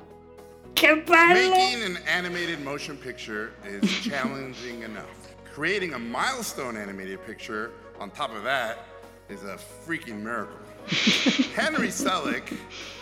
[0.75, 1.55] Che bello!
[1.55, 5.35] Making an animated motion picture is challenging enough.
[5.55, 8.77] Creating a milestone animated picture on top of that
[9.31, 10.59] is a freaking miracle.
[11.57, 12.53] Henry Selick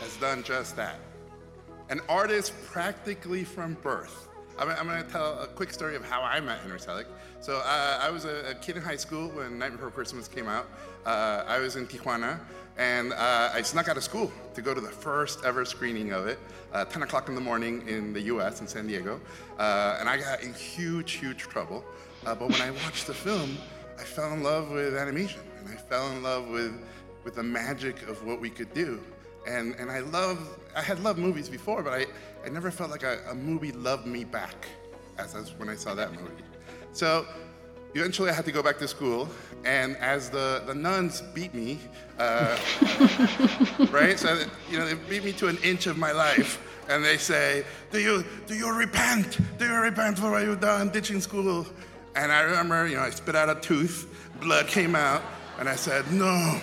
[0.01, 1.01] has done just that.
[1.91, 4.29] An artist practically from birth.
[4.59, 6.79] I'm, I'm going to tell a quick story of how I met Henry.
[7.41, 10.49] So uh, I was a, a kid in high school when Night Before Christmas came
[10.49, 10.67] out.
[11.05, 12.41] Uh, I was in Tijuana,
[12.79, 16.27] and uh, I snuck out of school to go to the first ever screening of
[16.27, 16.39] it,
[16.73, 18.63] uh, 10 o'clock in the morning in the U.S.
[18.63, 19.21] in San Diego,
[19.59, 21.85] uh, and I got in huge, huge trouble.
[22.25, 23.59] Uh, but when I watched the film,
[23.99, 26.73] I fell in love with animation, and I fell in love with
[27.25, 29.03] with the magic of what we could do.
[29.47, 32.07] And, and I love, I had loved movies before, but I,
[32.45, 34.67] I never felt like a, a movie loved me back
[35.19, 36.43] as, as when I saw that movie.
[36.93, 37.27] So
[37.95, 39.29] eventually I had to go back to school,
[39.65, 41.79] and as the, the nuns beat me,
[42.19, 42.57] uh,
[43.91, 44.19] right?
[44.19, 47.65] So, you know, they beat me to an inch of my life, and they say,
[47.93, 49.39] do you, do you repent?
[49.59, 51.67] Do you repent for what you've done ditching school?
[52.17, 54.09] And I remember, you know, I spit out a tooth,
[54.41, 55.23] blood came out,
[55.59, 56.61] and I said, no,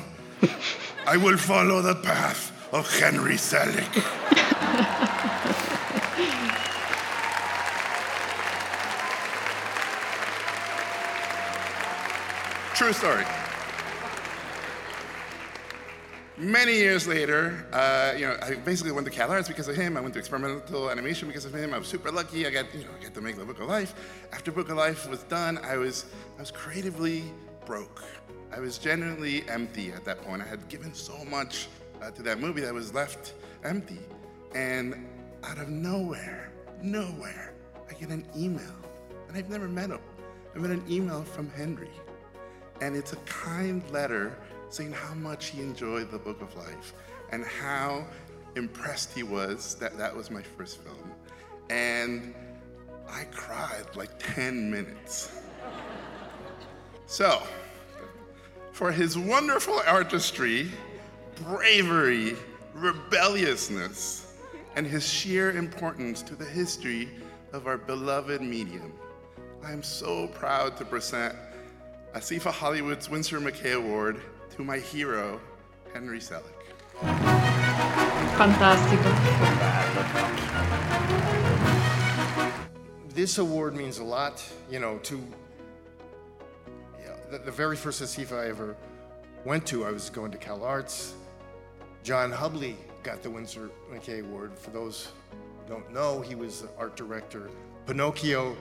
[1.08, 3.92] I will follow the path of Henry Selick.
[12.76, 13.26] True story.
[16.42, 19.96] many years later, uh, you know, I basically went to Cal Arts because of him.
[19.96, 21.74] I went to experimental animation because of him.
[21.74, 22.48] I was super lucky.
[22.48, 23.94] I got, you know, I got to make the Book of Life.
[24.34, 26.06] After Book of Life was done, I was,
[26.38, 27.24] I was creatively
[27.66, 28.04] broke.
[28.52, 30.42] I was genuinely empty at that point.
[30.42, 31.68] I had given so much
[32.02, 33.34] uh, to that movie that was left
[33.64, 34.00] empty.
[34.54, 35.08] And
[35.44, 37.54] out of nowhere, nowhere,
[37.90, 38.76] I get an email.
[39.28, 40.00] And I've never met him.
[40.56, 41.92] I get an email from Henry.
[42.82, 44.36] And it's a kind letter
[44.70, 46.94] saying how much he enjoyed the Book of Life
[47.32, 48.06] and how
[48.56, 51.12] impressed he was that that was my first film.
[51.70, 52.34] And
[53.10, 55.32] I cried like 10 minutes.
[57.06, 57.44] So,
[58.72, 60.72] for his wonderful artistry,
[61.44, 62.36] bravery,
[62.74, 64.34] rebelliousness,
[64.76, 67.10] and his sheer importance to the history
[67.54, 68.94] of our beloved medium,
[69.64, 71.36] I am so proud to present
[72.14, 74.22] Asifa Hollywood's Winsor McKay Award
[74.56, 75.40] to my hero,
[75.94, 76.44] Henry Selick.
[78.38, 79.12] Fantastico.
[83.10, 85.22] This award means a lot, you know, to
[87.00, 88.76] yeah, the, the very first ASIFA I ever
[89.46, 91.16] went to, I was going to Cal Arts.
[92.04, 94.58] John Hubley got the Winsor McKay Award.
[94.58, 97.50] For those who don't know, he was the art director,
[97.86, 98.56] Pinocchio,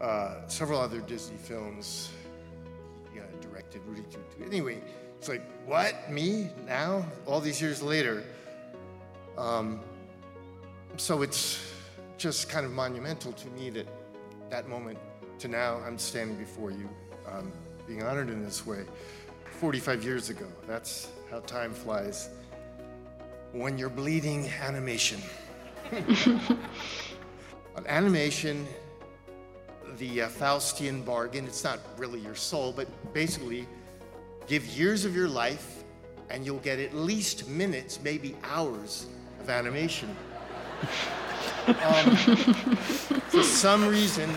[0.00, 2.10] uh, several other Disney films.
[3.12, 4.44] He uh, directed Rudy Tutu.
[4.44, 4.80] Anyway,
[5.18, 6.10] it's like, what?
[6.10, 6.50] Me?
[6.66, 7.06] Now?
[7.26, 8.22] All these years later.
[9.36, 9.80] Um,
[10.96, 11.60] so it's
[12.18, 13.86] just kind of monumental to me that
[14.50, 14.98] that moment
[15.38, 16.88] to now I'm standing before you,
[17.30, 17.52] um,
[17.86, 18.84] being honored in this way.
[19.60, 20.46] 45 years ago.
[20.66, 22.30] That's how time flies.
[23.52, 25.20] When you're bleeding animation.
[27.76, 28.66] On animation,
[29.98, 33.66] the uh, Faustian bargain, it's not really your soul, but basically,
[34.46, 35.84] give years of your life
[36.30, 39.06] and you'll get at least minutes, maybe hours
[39.40, 40.14] of animation.
[41.66, 44.28] um, for some reason,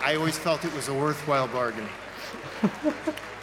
[0.00, 1.88] I always felt it was a worthwhile bargain.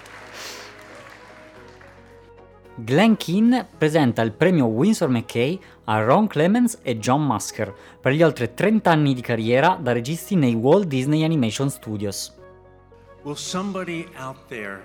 [2.84, 8.24] Glenn Keane presenta il premio Winsor McKay a Ron Clements e John Musker per gli
[8.24, 12.34] oltre 30 anni di carriera da registi nei Walt Disney Animation Studios.
[13.22, 14.82] Will somebody out there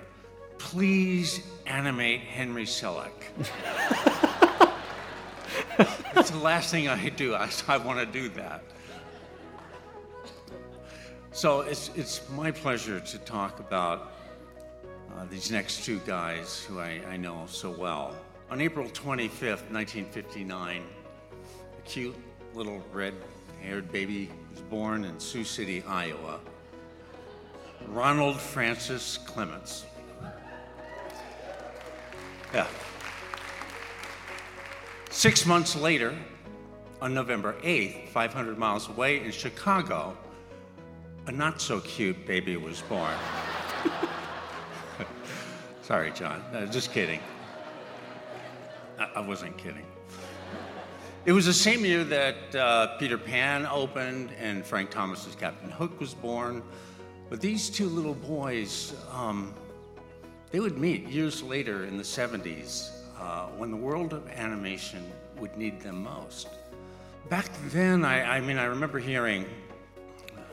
[0.57, 3.31] please animate Henry Selick?
[6.15, 7.33] It's the last thing I do.
[7.33, 8.61] I, I want to do that.
[11.31, 14.11] So it's, it's my pleasure to talk about
[15.17, 18.15] uh, these next two guys who I, I know so well.
[18.51, 20.83] On April 25th, 1959,
[21.77, 22.15] a cute
[22.53, 23.13] little red
[23.61, 26.39] haired baby was born in Sioux City, Iowa.
[27.87, 29.85] Ronald Francis Clements.
[32.53, 32.67] Yeah.
[35.09, 36.15] Six months later,
[37.01, 40.15] on November 8th, 500 miles away in Chicago,
[41.25, 43.13] a not so cute baby was born.
[45.87, 46.43] Sorry, John.
[46.51, 47.21] Uh, just kidding.
[48.99, 49.85] I, wasn't kidding.
[51.23, 55.97] It was the same year that uh, Peter Pan opened and Frank Thomas's Captain Hook
[56.01, 56.61] was born.
[57.29, 59.53] But these two little boys, um,
[60.51, 65.55] they would meet years later in the 70s uh, when the world of animation would
[65.55, 66.49] need them most.
[67.29, 69.45] Back then, I, I mean, I remember hearing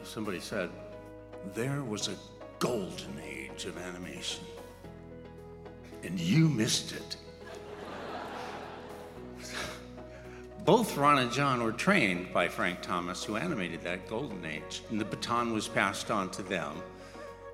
[0.05, 0.71] somebody said,
[1.57, 2.15] there was a
[2.61, 4.45] golden age of animation,
[6.05, 7.17] and you missed it.
[10.65, 14.99] Both Ron and John were trained by Frank Thomas, who animated that golden age, and
[14.99, 16.83] the baton was passed on to them,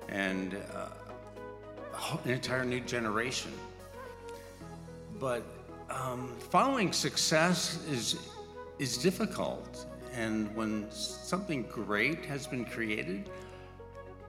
[0.07, 0.87] and uh,
[2.23, 3.51] an entire new generation.
[5.19, 5.43] But
[5.89, 8.29] um, following success is
[8.79, 13.29] is difficult, and when something great has been created,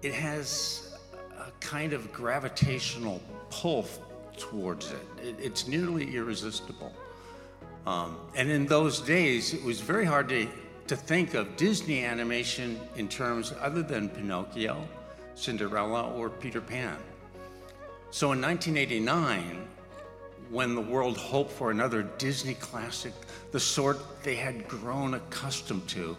[0.03, 0.99] it has
[1.39, 3.85] a kind of gravitational pull
[4.37, 5.07] towards it.
[5.23, 6.93] it it's nearly irresistible.
[7.87, 10.47] Um, and in those days, it was very hard to,
[10.87, 14.87] to think of Disney animation in terms other than Pinocchio,
[15.35, 16.97] Cinderella, or Peter Pan.
[18.11, 19.67] So in 1989,
[20.51, 23.15] when the world hoped for another Disney classic,
[23.53, 26.17] the sort they had grown accustomed to,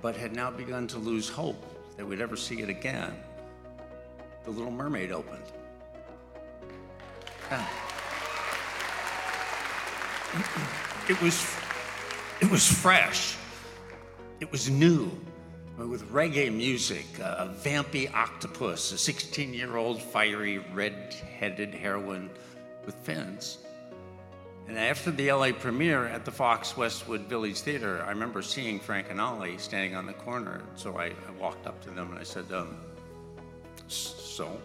[0.00, 1.62] but had now begun to lose hope
[1.96, 3.14] that we'd ever see it again,
[4.44, 5.42] The Little Mermaid opened.
[11.08, 11.56] It was,
[12.40, 13.36] it was fresh.
[14.40, 15.10] It was new,
[15.76, 22.30] with reggae music, a vampy octopus, a 16 year old fiery red headed heroine
[22.84, 23.58] with fins.
[24.68, 29.06] And after the LA premiere at the Fox Westwood Village Theater, I remember seeing Frank
[29.08, 30.60] and Ollie standing on the corner.
[30.76, 32.76] So I, I walked up to them and I said, um,
[33.86, 34.60] So,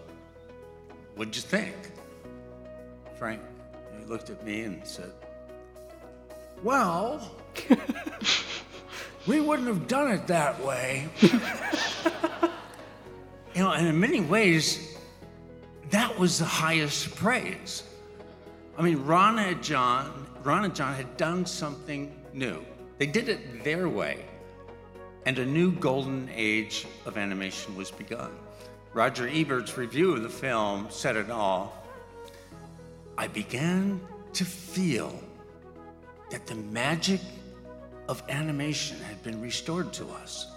[1.14, 1.74] what'd you think?
[3.24, 3.40] Frank,
[3.98, 5.10] he looked at me and said,
[6.62, 7.34] Well,
[9.26, 11.08] we wouldn't have done it that way.
[13.54, 14.98] You know, and in many ways,
[15.90, 17.84] that was the highest praise.
[18.76, 22.62] I mean, Ron and John, Ron and John had done something new.
[22.98, 24.24] They did it their way,
[25.24, 28.32] and a new golden age of animation was begun.
[28.92, 31.83] Roger Ebert's review of the film said it all.
[33.16, 34.00] I began
[34.32, 35.18] to feel
[36.30, 37.20] that the magic
[38.08, 40.48] of animation had been restored to us.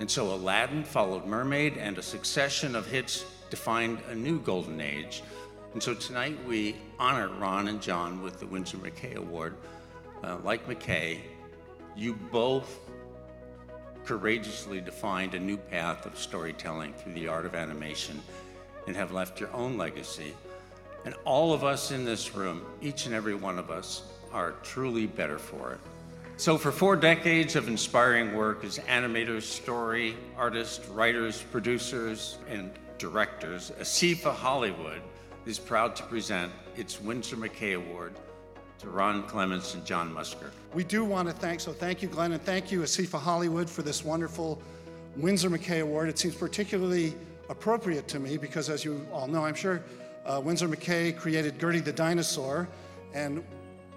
[0.00, 5.22] And so Aladdin followed Mermaid, and a succession of hits defined a new golden age.
[5.72, 9.56] And so tonight we honor Ron and John with the Winsor McKay Award.
[10.22, 11.20] Uh, like McKay,
[11.96, 12.80] you both
[14.04, 18.20] courageously defined a new path of storytelling through the art of animation
[18.86, 20.34] and have left your own legacy.
[21.04, 25.06] And all of us in this room, each and every one of us, are truly
[25.06, 25.80] better for it.
[26.36, 33.72] So, for four decades of inspiring work as animators, story artists, writers, producers, and directors,
[33.80, 35.00] Asifa Hollywood
[35.46, 38.14] is proud to present its Winsor McKay Award
[38.78, 40.50] to Ron Clements and John Musker.
[40.74, 43.82] We do want to thank, so thank you, Glenn, and thank you, Asifa Hollywood, for
[43.82, 44.62] this wonderful
[45.16, 46.08] Winsor McKay Award.
[46.08, 47.14] It seems particularly
[47.48, 49.82] appropriate to me because, as you all know, I'm sure
[50.28, 52.68] uh, Winsor McKay created Gertie the dinosaur,
[53.14, 53.42] and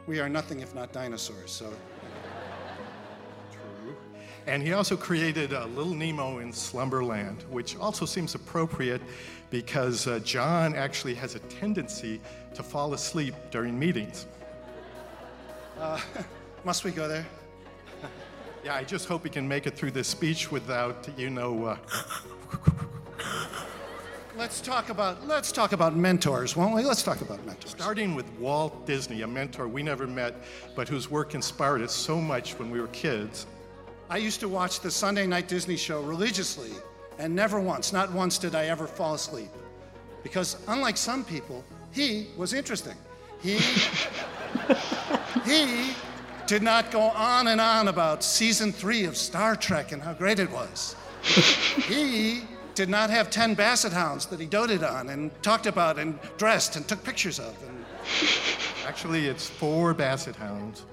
[0.07, 1.51] we are nothing if not dinosaurs.
[1.51, 1.73] So
[3.51, 3.95] True.
[4.47, 9.01] And he also created uh, Little Nemo in Slumberland, which also seems appropriate
[9.49, 12.21] because uh, John actually has a tendency
[12.53, 14.25] to fall asleep during meetings.
[15.79, 15.99] uh,
[16.63, 17.25] must we go there?
[18.63, 21.77] Yeah, I just hope he can make it through this speech without, you know, uh,
[24.37, 26.83] Let's talk about let's talk about mentors, won't we?
[26.83, 27.71] Let's talk about mentors.
[27.71, 30.35] starting with Walt Disney, a mentor we never met,
[30.73, 33.45] but whose work inspired us so much when we were kids.
[34.09, 36.71] I used to watch the Sunday night Disney show religiously,
[37.19, 39.49] and never once, not once did I ever fall asleep.
[40.23, 42.95] Because unlike some people, he was interesting.
[43.41, 43.57] He
[45.45, 45.93] he
[46.47, 50.39] did not go on and on about season three of Star Trek and how great
[50.39, 50.95] it was.
[51.23, 52.43] he
[52.81, 56.77] did not have 10 basset hounds that he doted on and talked about and dressed
[56.77, 57.55] and took pictures of.
[57.61, 57.85] And
[58.87, 60.85] Actually, it's four Basset Hounds,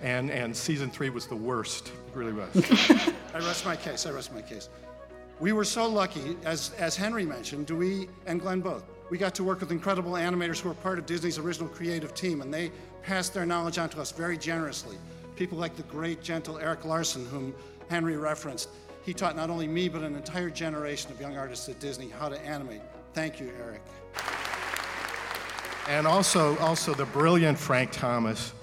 [0.00, 1.88] and, and season three was the worst.
[1.88, 2.48] It really was.
[3.34, 4.06] I rest my case.
[4.06, 4.68] I rest my case.
[5.40, 8.84] We were so lucky, as, as Henry mentioned, Dewey and Glenn both.
[9.10, 12.42] We got to work with incredible animators who were part of Disney's original creative team,
[12.42, 12.70] and they
[13.02, 14.98] passed their knowledge on to us very generously.
[15.34, 17.52] People like the great, gentle Eric Larson, whom
[17.90, 18.68] Henry referenced.
[19.04, 22.28] He taught not only me, but an entire generation of young artists at Disney how
[22.28, 22.80] to animate.
[23.12, 23.82] Thank you, Eric.
[25.88, 28.54] and also, also the brilliant Frank Thomas,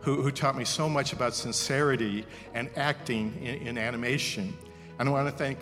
[0.00, 2.24] who, who taught me so much about sincerity
[2.54, 4.56] and acting in, in animation.
[4.98, 5.58] And I want to thank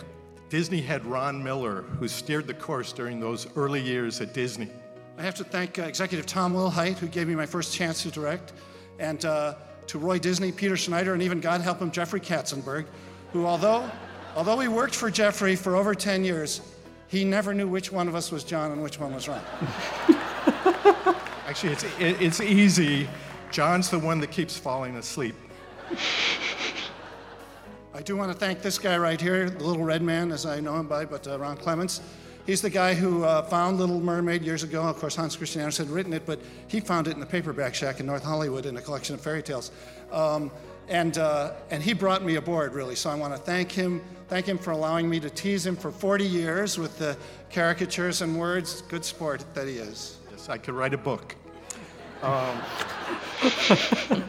[0.49, 4.69] Disney head Ron Miller, who steered the course during those early years at Disney.
[5.17, 8.11] I have to thank uh, executive Tom Wilhite, who gave me my first chance to
[8.11, 8.53] direct,
[8.97, 9.55] and uh,
[9.87, 12.85] to Roy Disney, Peter Schneider, and even, God help him, Jeffrey Katzenberg,
[13.33, 13.89] who, although,
[14.35, 16.61] although he worked for Jeffrey for over 10 years,
[17.07, 19.41] he never knew which one of us was John and which one was Ron.
[21.47, 23.09] Actually, it's, it, it's easy.
[23.51, 25.35] John's the one that keeps falling asleep.
[27.93, 30.61] I do want to thank this guy right here, the little red man, as I
[30.61, 32.01] know him by, but uh, Ron Clements.
[32.45, 34.81] He's the guy who uh, found Little Mermaid years ago.
[34.81, 37.75] Of course, Hans Christian Andersen had written it, but he found it in a paperback
[37.75, 39.71] shack in North Hollywood in a collection of fairy tales.
[40.11, 40.49] Um,
[40.87, 42.95] and, uh, and he brought me aboard, really.
[42.95, 45.91] So I want to thank him, thank him for allowing me to tease him for
[45.91, 47.17] 40 years with the
[47.49, 48.81] caricatures and words.
[48.83, 50.17] Good sport that he is.
[50.31, 51.35] Yes, I could write a book.
[52.21, 52.61] Um,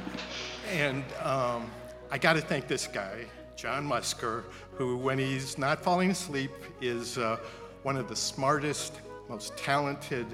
[0.70, 1.70] and um,
[2.10, 7.18] I got to thank this guy, John Musker, who, when he's not falling asleep, is
[7.18, 7.38] uh,
[7.82, 10.26] one of the smartest, most talented,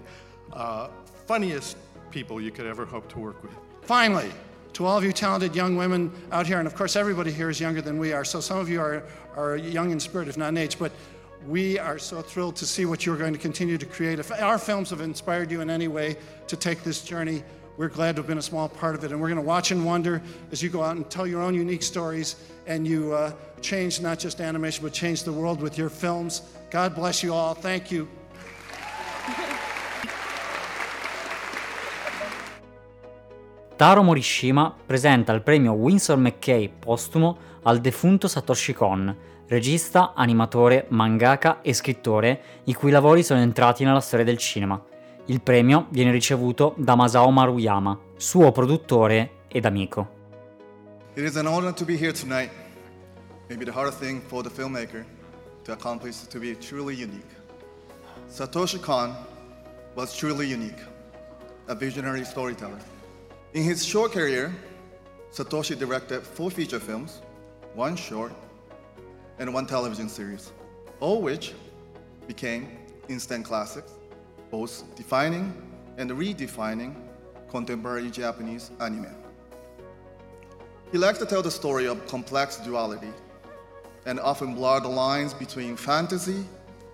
[0.53, 0.89] uh,
[1.27, 1.77] funniest
[2.11, 3.53] people you could ever hope to work with.
[3.83, 4.31] Finally,
[4.79, 7.59] to all of you talented young women out here, and of course, everybody here is
[7.59, 9.03] younger than we are, so some of you are,
[9.35, 10.93] are young in spirit, if not in age, but
[11.49, 14.21] we are so thrilled to see what you're going to continue to create.
[14.21, 16.17] If our films have inspired you in any way
[16.47, 17.43] to take this journey,
[17.77, 19.11] we're glad to have been a small part of it.
[19.11, 20.23] And we're going to watch and wonder
[20.53, 22.37] as you go out and tell your own unique stories
[22.69, 26.43] and you uh, change not just animation, but change the world with your films.
[26.71, 27.55] God bless you all.
[27.55, 28.09] Thank you.
[33.79, 39.17] Taro Morishima presenta il premio Winsor McKay postumo al defunto Satoshi Kon,
[39.47, 44.83] regista, animatore, mangaka e scrittore, i cui lavori sono entrati nella storia del cinema.
[45.27, 50.09] Il premio viene ricevuto da Masao Maruyama, suo produttore ed amico.
[51.15, 52.51] It is an honor to be here tonight.
[53.49, 55.05] Maybe the hardest thing for the filmmaker
[55.63, 57.31] to accomplish is to be truly unique.
[58.27, 59.15] Satoshi Kon
[59.95, 60.83] was truly unique,
[61.69, 62.81] a visionary storyteller.
[63.55, 64.55] In his short career,
[65.33, 67.23] Satoshi directed four feature films,
[67.75, 68.33] one short,
[69.39, 70.53] and one television series,
[71.01, 71.55] all which
[72.27, 72.69] became
[73.09, 73.93] instant classics,
[74.51, 75.55] both defining
[75.97, 76.95] and redefining
[77.49, 79.15] contemporary Japanese anime.
[80.93, 83.13] He likes to tell the story of complex duality
[84.05, 86.45] and often blur the lines between fantasy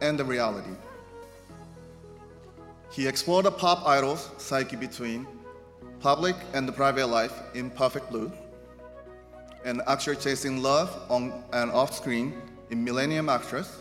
[0.00, 0.76] and the reality.
[2.92, 5.26] He explored the pop idol's psyche between
[6.04, 8.30] public and the private life in Perfect Blue,
[9.64, 12.34] and actually chasing love on and off screen
[12.68, 13.80] in Millennium Actress,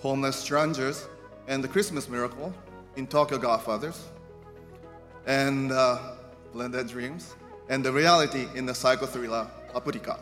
[0.00, 1.08] Homeless Strangers,
[1.48, 2.52] and The Christmas Miracle
[2.96, 4.10] in Tokyo Godfathers,
[5.24, 6.16] and uh,
[6.52, 7.34] Blended Dreams,
[7.70, 10.20] and the reality in the psycho thriller Apurika.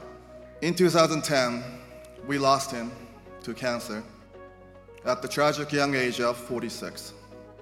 [0.63, 1.65] In 2010,
[2.29, 2.93] we lost him
[3.43, 4.01] to cancer
[5.05, 7.15] at the tragic young age of 46,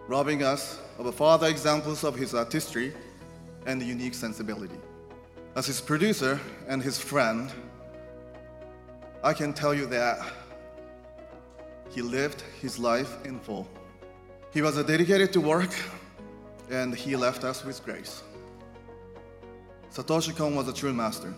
[0.06, 2.92] robbing us of a further examples of his artistry
[3.66, 4.78] and unique sensibility.
[5.54, 7.52] As his producer and his friend,
[9.22, 10.24] I can tell you that
[11.90, 13.68] he lived his life in full.
[14.52, 15.74] He was dedicated to work
[16.70, 18.22] and he left us with grace.
[19.92, 21.32] Satoshi Kon was a true master.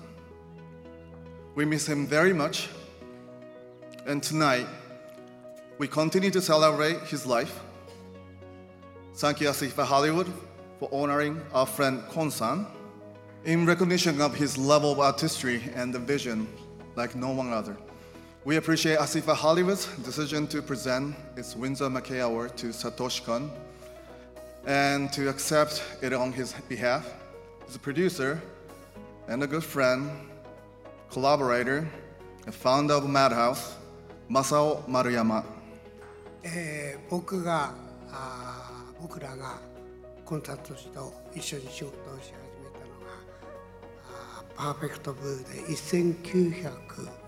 [1.54, 2.68] We miss him very much,
[4.06, 4.66] and tonight
[5.78, 7.60] we continue to celebrate his life.
[9.14, 10.32] Thank you, Asifa Hollywood,
[10.79, 12.65] for honoring our friend Kon-san
[13.45, 16.47] in recognition of his level of artistry and the vision
[16.95, 17.75] like no one other.
[18.45, 23.49] We appreciate Asifa Hollywood's decision to present its Windsor McKay Award to Satoshi Kon
[24.65, 27.13] and to accept it on his behalf.
[27.67, 28.41] As a producer
[29.27, 30.09] and a good friend,
[31.09, 31.87] collaborator,
[32.45, 33.75] and founder of Madhouse,
[34.29, 35.43] Masao Maruyama.
[36.43, 37.73] えー僕が
[38.11, 39.59] あー僕らが
[40.27, 43.13] コンサート氏と一緒に仕事をし始めたのが
[43.99, 47.23] あーパーフェクトブルーで1900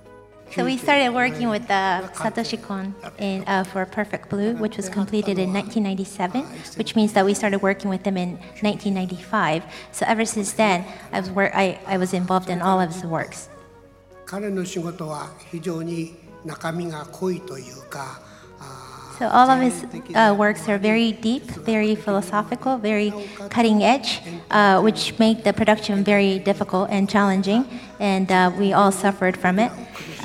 [0.51, 4.89] So we started working with uh, Satoshi Kon in, uh, for Perfect Blue, which was
[4.89, 6.43] completed in 1997,
[6.77, 9.63] which means that we started working with him in 1995.
[9.91, 13.03] So ever since then, I was, wor- I, I was involved in all of his
[13.03, 13.49] works.
[14.25, 16.15] 彼の仕事は非常に
[16.45, 18.21] 中身が濃いというか
[19.20, 23.12] So all of his uh, works are very deep, very philosophical, very
[23.50, 27.68] cutting edge, uh, which make the production very difficult and challenging,
[27.98, 29.70] and uh, we all suffered from it.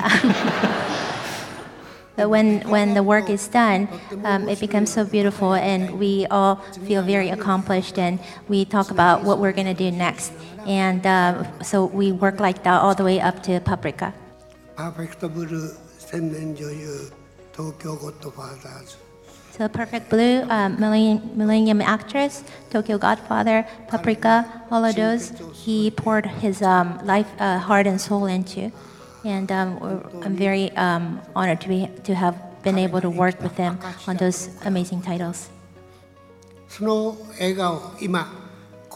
[2.16, 3.86] but when, when the work is done,
[4.24, 8.18] um, it becomes so beautiful, and we all feel very accomplished, and
[8.48, 10.32] we talk about what we're going to do next.
[10.66, 14.14] And uh, so we work like that all the way up to Paprika.
[17.56, 18.96] Tokyo Godfathers.
[19.56, 25.32] So Perfect Blue, uh, Millennium, Actress, Tokyo Godfather, Paprika, all of those
[25.64, 28.70] he poured his um, life, uh, heart, and soul into.
[29.24, 29.80] And um,
[30.22, 34.18] I'm very um, honored to, be, to have been able to work with him on
[34.18, 35.48] those amazing titles.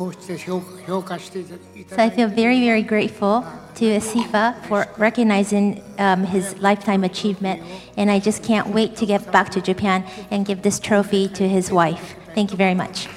[0.01, 3.45] So I feel very, very grateful
[3.75, 7.63] to Asifa for recognizing um, his lifetime achievement,
[7.99, 11.47] and I just can't wait to get back to Japan and give this trophy to
[11.47, 12.17] his wife.
[12.35, 13.09] Thank you very much.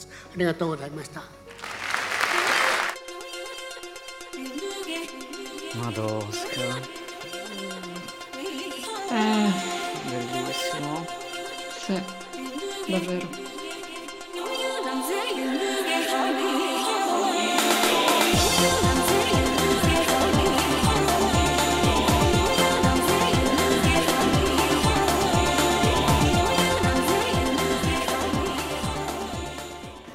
[12.88, 13.43] Davvero.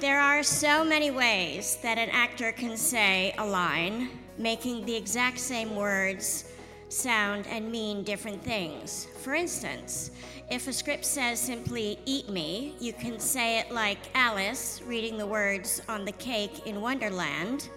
[0.00, 5.40] There are so many ways that an actor can say a line, making the exact
[5.40, 6.44] same words
[6.88, 9.08] sound and mean different things.
[9.22, 10.10] For instance,
[10.50, 15.26] if a script says simply, eat me, you can say it like Alice reading the
[15.26, 17.68] words on the cake in Wonderland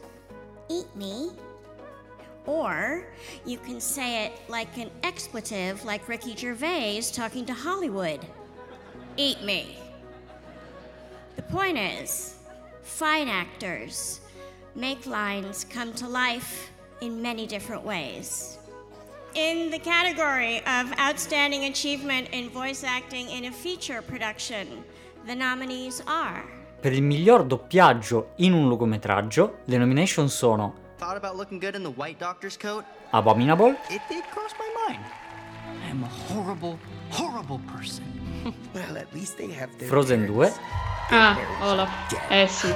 [0.72, 1.32] eat me.
[2.46, 3.06] Or
[3.46, 8.20] you can say it like an expletive, like Ricky Gervais talking to Hollywood
[9.18, 9.78] eat me.
[11.36, 12.36] The point is,
[12.82, 14.22] fine actors
[14.76, 18.58] make lines come to life in many different ways.
[19.36, 24.84] In the category of Outstanding Achievement in Voice Acting in a Feature Production,
[25.26, 26.44] the nominees are
[26.82, 31.84] Per il miglior doppiaggio in un lungometraggio, le nomination sono Thought about looking good in
[31.84, 32.84] the white doctor's coat?
[33.12, 35.04] Abominable, It did cross my mind.
[35.88, 36.80] I'm a horrible,
[37.12, 38.04] horrible person.
[38.74, 40.52] well, at least they have their Frozen 2,
[41.12, 41.90] Ah, Olaf.
[42.30, 42.74] Eh sì.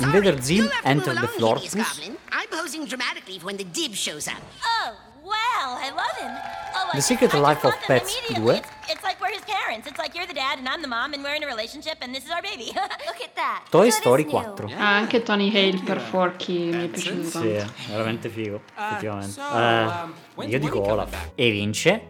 [0.00, 2.16] Invader Zim Enter the Goblin.
[2.32, 4.42] I'm posing dramatically when the dib shows up.
[4.64, 6.30] Oh, wow, I love him.
[6.76, 8.60] Oh, The Secret Life of Pets immediately.
[8.60, 9.86] 2, It's, it's like we're his parents.
[9.88, 12.14] It's like you're the dad and I'm the mom and we're in a relationship and
[12.14, 12.72] this is our baby.
[13.06, 13.64] Look at that.
[13.70, 14.68] Toy Story 4.
[14.78, 17.72] Ah, anche Tony Hale per Forky mi è piaciuto Sì, tanto.
[17.86, 19.32] è veramente figo, effettivamente.
[19.32, 20.14] so, Eh, um,
[20.48, 21.30] io dico Olaf.
[21.34, 22.08] E vince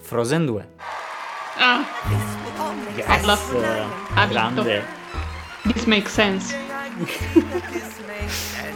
[0.00, 0.68] Frozen 2.
[1.58, 1.84] Ah,
[2.96, 3.54] Yes, Olaf
[4.14, 4.84] ha grande.
[5.72, 6.54] This makes sense.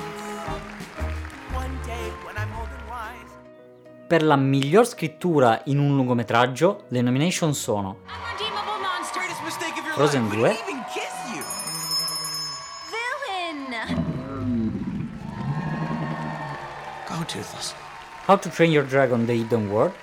[4.06, 7.98] Per la miglior scrittura in un lungometraggio, le nomination sono
[9.94, 10.56] Frozen 2,
[13.28, 14.04] Villain!
[17.08, 17.74] Go, Toothless.
[18.26, 19.94] How to Train Your Dragon The Hidden World,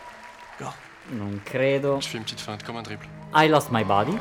[0.58, 0.72] Go.
[1.10, 3.08] non credo, Je fais une petite feinte comme un triple.
[3.34, 4.18] I Lost My Body,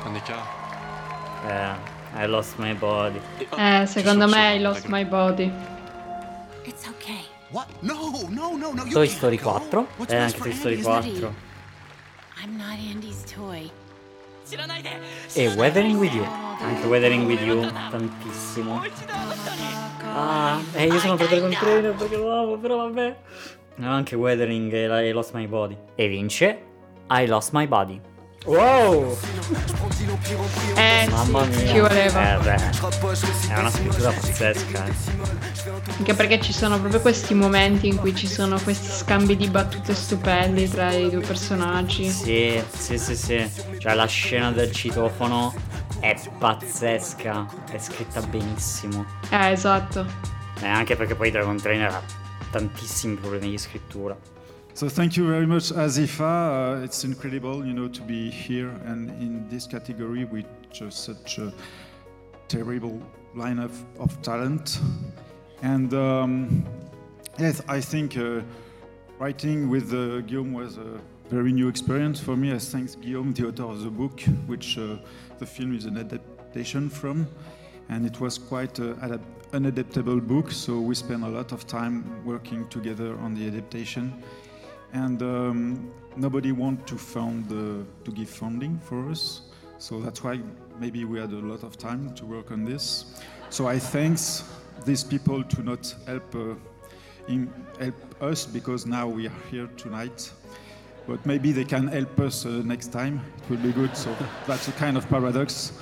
[1.49, 3.21] eh, I Lost My Body,
[3.57, 5.51] Eh, secondo me I lost my body.
[6.65, 7.25] It's okay.
[7.53, 7.67] No,
[8.29, 9.51] no, no, Toy Story go.
[9.51, 11.35] 4, What's e anche Toy Story Andy is not 4,
[12.43, 13.71] I'm not Andy's toy.
[15.35, 18.83] e Weathering With You, anche Weathering With You, tantissimo.
[20.13, 23.17] Ah, eh, io sono per Dragon Trainer perché lo amo, però vabbè.
[23.77, 25.77] No, anche Weathering e I Lost My Body.
[25.95, 26.63] E vince
[27.11, 28.01] I Lost My Body.
[28.45, 29.17] Wow!
[30.75, 31.67] Eh Mamma sì, mia.
[31.73, 32.35] ci voleva.
[32.39, 32.71] Eh beh,
[33.55, 34.87] è una scrittura pazzesca.
[34.87, 34.93] eh.
[35.99, 39.95] Anche perché ci sono proprio questi momenti in cui ci sono questi scambi di battute
[39.95, 42.09] stupendi tra i due personaggi.
[42.11, 43.51] Sì, sì, sì, sì.
[43.79, 45.53] Cioè la scena del citofono
[46.01, 49.05] è pazzesca, è scritta benissimo.
[49.31, 50.07] Eh, esatto.
[50.61, 52.03] E anche perché poi Dragon Trainer ha
[52.51, 54.17] tantissimi problemi di scrittura.
[54.81, 56.79] So thank you very much, Azifa.
[56.81, 61.37] Uh, it's incredible, you know, to be here and in this category with just such
[61.37, 61.53] a
[62.49, 62.99] terrible
[63.37, 64.81] lineup of talent.
[65.61, 66.65] And um,
[67.39, 68.41] yes, I think uh,
[69.19, 72.51] writing with uh, Guillaume was a very new experience for me.
[72.51, 74.97] As thanks Guillaume, the author of the book, which uh,
[75.39, 77.29] the film is an adaptation from,
[77.91, 80.51] and it was quite an adaptable book.
[80.51, 84.23] So we spent a lot of time working together on the adaptation
[84.93, 89.43] and um, nobody want to fund the, to give funding for us
[89.79, 90.41] so that's why
[90.79, 94.45] maybe we had a lot of time to work on this so i thanks
[94.85, 96.55] these people to not help uh,
[97.29, 100.31] in, help us because now we are here tonight
[101.07, 104.15] but maybe they can help us uh, next time it will be good so
[104.47, 105.73] that's a kind of paradox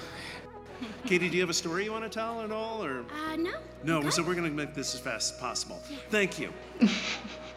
[1.05, 3.01] Katie, do you have a story you want to tell at all, or?
[3.01, 3.53] Uh, no.
[3.83, 5.83] No, so we're going to make this as fast as possible.
[6.11, 6.53] Thank you.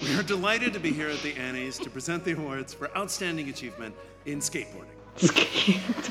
[0.02, 3.49] we are delighted to be here at the Annies to present the awards for Outstanding
[3.49, 3.95] Achievement
[4.26, 4.97] in Skateboarding.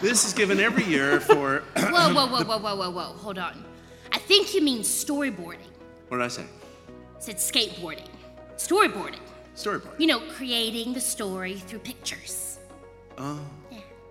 [0.00, 1.62] this is given every year for.
[1.76, 3.12] Whoa, whoa, whoa, whoa, whoa, whoa, whoa.
[3.18, 3.64] Hold on.
[4.12, 5.70] I think you mean storyboarding.
[6.08, 6.44] What did I say?
[7.16, 8.08] I said skateboarding.
[8.56, 9.20] Storyboarding.
[9.56, 9.98] Storyboarding.
[9.98, 12.58] You know, creating the story through pictures.
[13.18, 13.40] Oh.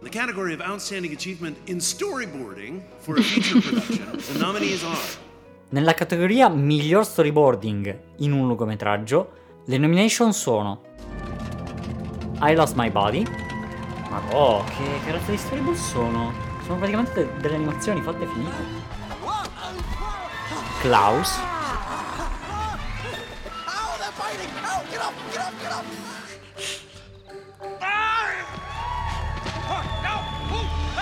[0.01, 4.97] The category of Outstanding Achievement in Storyboarding for a feature production, the nominees are.
[5.71, 9.27] Nella categoria miglior storyboarding in un lungometraggio,
[9.69, 10.81] le nomination sono
[12.41, 13.23] I Lost My Body.
[14.09, 16.33] Ma oh, che carattere di storyboard sono?
[16.63, 18.87] Sono praticamente de- delle animazioni fatte e finite.
[20.81, 21.39] Klaus.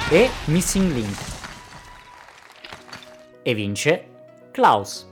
[0.10, 1.18] E Missing Link.
[3.44, 4.10] E vince
[4.52, 5.08] Klaus.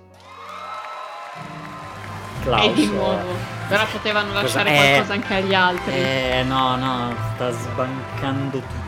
[2.46, 2.66] Klaus.
[2.66, 3.36] E di nuovo.
[3.68, 5.94] Però potevano Cosa- lasciare eh, qualcosa anche agli altri.
[5.94, 8.84] Eh, no, no, sta sbancando tutto.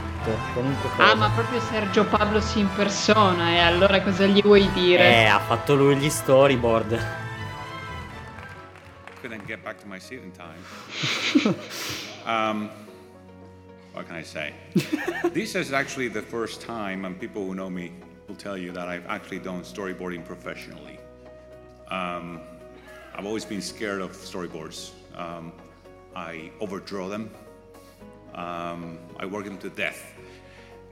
[0.54, 1.12] Cosa.
[1.12, 5.22] Ah, ma proprio Sergio Pablos in persona, e allora cosa gli vuoi dire?
[5.22, 7.26] Eh, ha fatto lui gli storyboard.
[9.22, 11.56] couldn't get back to my seat in time.
[12.26, 12.70] um,
[13.94, 14.54] what can I say?
[15.34, 17.94] this is actually the first time, and people who know me
[18.28, 21.00] will tell you that I've actually done storyboarding professionally.
[21.90, 22.42] Um,
[23.18, 24.92] I've always been scared of storyboards.
[25.16, 25.52] Um,
[26.16, 27.32] I overdraw them.
[28.36, 30.14] Um, I work them to death.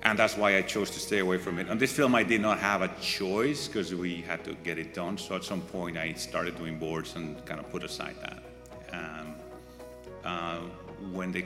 [0.02, 1.70] And that's why I chose to stay away from it.
[1.70, 4.96] On this film, I did not have a choice because we had to get it
[4.96, 5.20] done.
[5.20, 8.44] So at some point, I started doing boards and kind of put aside that.
[8.92, 9.36] Um,
[10.24, 10.60] uh,
[11.12, 11.46] when the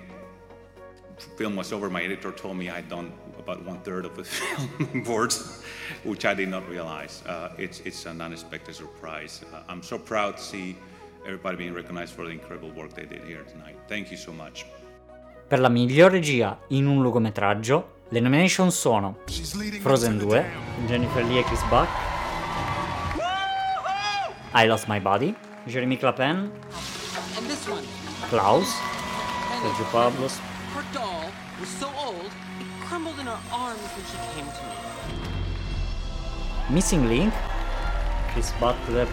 [1.36, 3.12] film was over, my editor told me I'd done
[3.50, 5.62] about one third of the film boards,
[6.04, 7.24] which I did not realize.
[7.26, 9.42] Uh, it's, it's an unexpected surprise.
[9.54, 10.76] Uh, I'm so proud to see
[11.26, 13.78] everybody being recognized for the incredible work they did here tonight.
[13.88, 14.66] Thank you so much.
[15.48, 19.18] Per la miglior regia in un lungometraggio, le nomination sono
[19.82, 20.46] Frozen 2,
[20.86, 21.88] Jennifer Lee e Chris Buck,
[24.54, 25.36] I Lost My Body,
[25.66, 26.52] Jeremy Clapen,
[27.68, 27.84] one.
[28.30, 28.76] Klaus,
[29.62, 30.40] Sergio Pablos,
[32.90, 34.74] Her doll was so crumbled in her arms when she came to me.
[36.70, 37.34] Missing Link,
[38.34, 39.08] Chris Butler,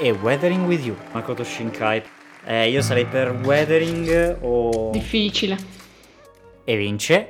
[0.00, 2.02] e Weathering with You, Makoto Shinkai.
[2.44, 4.90] Eh, io sarei per Weathering o...
[4.92, 5.56] Difficile.
[6.64, 7.28] E vince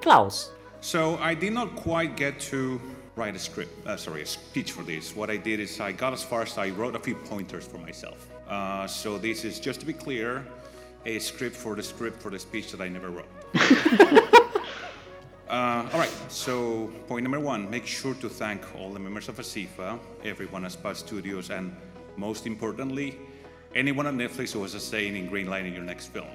[0.00, 0.52] Klaus.
[0.80, 2.80] So I did not quite get to
[3.16, 5.16] write a script, uh, sorry, a speech for this.
[5.16, 7.78] What I did is I got as far as I wrote a few pointers for
[7.78, 8.28] myself.
[8.48, 10.46] Uh, so this is, just to be clear,
[11.04, 13.28] a script for the script for the speech that I never wrote.
[15.48, 19.36] Uh, all right, so point number one make sure to thank all the members of
[19.36, 21.72] ASIFA, everyone at Spot Studios, and
[22.16, 23.16] most importantly,
[23.72, 26.26] anyone at Netflix who has a say in greenlighting your next film.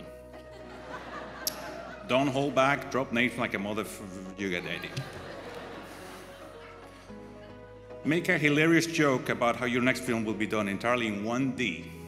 [2.08, 3.84] Don't hold back, drop names like a mother,
[4.38, 4.92] you get the idea.
[8.06, 12.01] Make a hilarious joke about how your next film will be done entirely in 1D.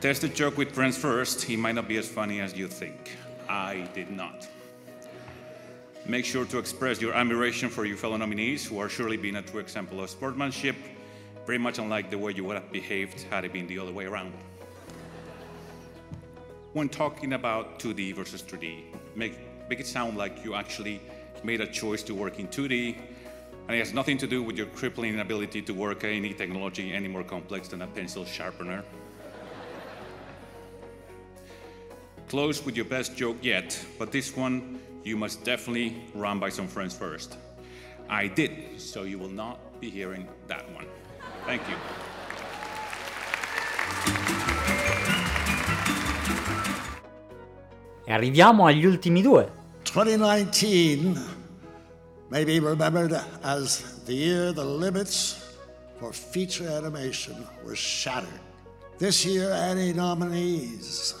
[0.00, 3.16] Test the joke with friends first, he might not be as funny as you think.
[3.48, 4.46] I did not.
[6.06, 9.42] Make sure to express your admiration for your fellow nominees, who are surely being a
[9.42, 10.76] true example of sportsmanship,
[11.46, 14.04] very much unlike the way you would have behaved had it been the other way
[14.04, 14.32] around.
[16.74, 18.84] When talking about 2D versus 3D,
[19.16, 19.36] make,
[19.68, 21.00] make it sound like you actually
[21.42, 22.96] made a choice to work in 2D,
[23.66, 27.08] and it has nothing to do with your crippling inability to work any technology any
[27.08, 28.84] more complex than a pencil sharpener.
[32.28, 36.68] Close with your best joke yet, but this one you must definitely run by some
[36.68, 37.38] friends first.
[38.10, 40.84] I did, so you will not be hearing that one.
[41.46, 41.76] Thank you.
[48.04, 49.50] E arriviamo agli ultimi due.
[49.84, 51.18] 2019
[52.28, 55.56] may be remembered as the year the limits
[55.98, 58.40] for feature animation were shattered.
[58.98, 61.14] This year, any nominees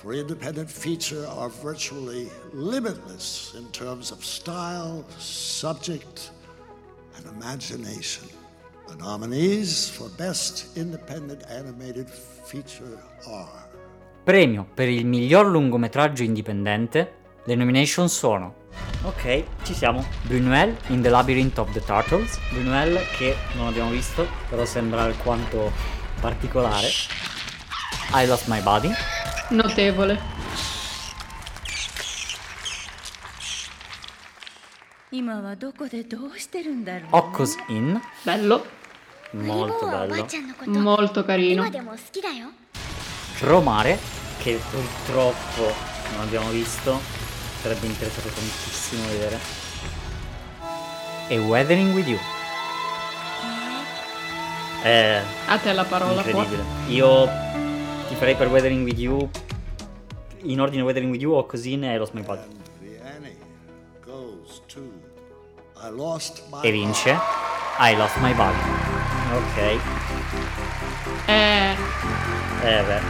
[0.00, 6.30] for independent feature are virtually limitless in terms of style, subject,
[7.16, 8.26] and imagination.
[8.88, 12.98] The nominees for Best Independent Animated Feature
[13.28, 13.68] are
[14.24, 17.18] Premio per il miglior lungometraggio indipendente.
[17.44, 18.54] Le nomination sono
[19.02, 20.04] Ok, ci siamo.
[20.22, 22.38] Brunuel in The Labyrinth of the Turtles.
[22.52, 25.72] Brunuel che non abbiamo visto, però sembra alquanto
[26.20, 26.88] particolare.
[28.12, 28.90] I Lost My Body.
[29.51, 30.17] Notevole.
[35.11, 38.01] 今はどこでどうしてるんだろう Occos In.
[38.25, 38.61] Bello.
[39.33, 40.25] Molto おばあ bello.
[40.25, 41.53] ちゃんのこと Molto carino.
[41.63, 42.49] 今でも好きだよ
[43.41, 43.97] Romare,
[44.43, 45.73] che purtroppo
[46.13, 46.99] non abbiamo visto.
[47.61, 49.39] Sarebbe interessato tantissimo vedere.
[51.29, 52.19] E Weathering with You.
[54.83, 56.31] Eh, A te la parola qua.
[56.31, 56.63] incredibile.
[56.89, 57.27] Io
[58.10, 59.30] ti farei per Weathering with You.
[60.42, 62.40] In ordine Weathering with You o così ne Lost My Body.
[66.66, 67.16] E vince
[67.78, 68.58] I Lost My Body.
[69.32, 69.78] Ok.
[71.26, 71.76] Eh,
[72.64, 73.00] Eh beh.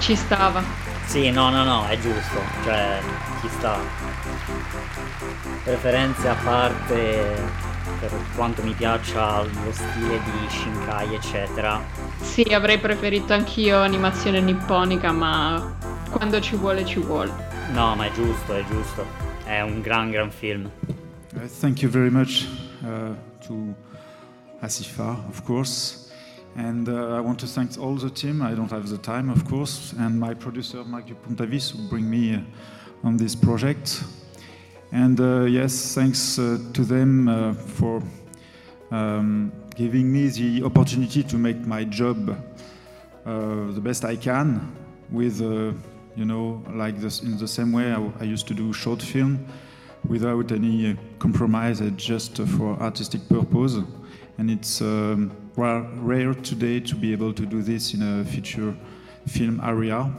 [0.00, 0.62] ci stava.
[1.06, 2.40] Sì, no, no, no, è giusto.
[2.64, 3.00] Cioè,
[3.40, 3.78] ci sta.
[5.64, 11.80] Preferenze a parte per quanto mi piaccia lo stile di Shinkai, eccetera.
[12.20, 15.76] Sì, avrei preferito anch'io animazione nipponica, ma
[16.10, 17.32] quando ci vuole ci vuole.
[17.72, 19.04] No, ma è giusto, è giusto.
[19.44, 20.70] È un gran, gran film.
[21.34, 22.46] Uh, thank you very much
[22.82, 23.14] uh,
[23.46, 23.74] to
[24.60, 26.01] Asifa, of course.
[26.54, 28.42] And uh, I want to thank all the team.
[28.42, 32.34] I don't have the time, of course, and my producer, Mark Puntavis, who bring me
[32.34, 32.40] uh,
[33.04, 34.04] on this project.
[34.92, 38.02] And uh, yes, thanks uh, to them uh, for
[38.90, 42.30] um, giving me the opportunity to make my job
[43.24, 44.76] uh, the best I can
[45.10, 49.00] with, you know, like this in the same way I, I used to do short
[49.00, 49.46] film
[50.06, 53.78] without any compromise, just for artistic purpose.
[54.42, 58.74] And it's um, ra- rare today to be able to do this in a feature
[59.28, 60.10] film area.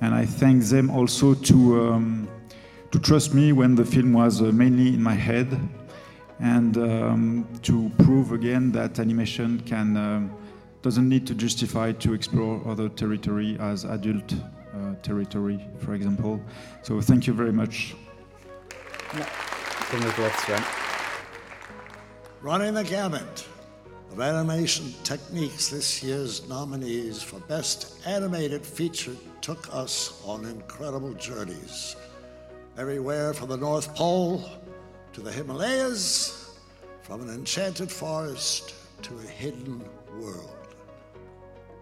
[0.00, 2.28] And I thank them also to um,
[2.92, 5.48] to trust me when the film was uh, mainly in my head,
[6.40, 10.34] and um, to prove again that animation can um,
[10.80, 16.40] doesn't need to justify to explore other territory as adult uh, territory, for example.
[16.80, 17.94] So thank you very much.
[19.90, 20.81] Congratulazioni.
[22.42, 23.46] Running the gamut
[24.10, 31.94] of animation techniques, this year's nominees for Best Animated Feature took us on incredible journeys.
[32.76, 34.50] Everywhere from the North Pole
[35.12, 36.58] to the Himalayas,
[37.02, 39.80] from an enchanted forest to a hidden
[40.18, 40.74] world,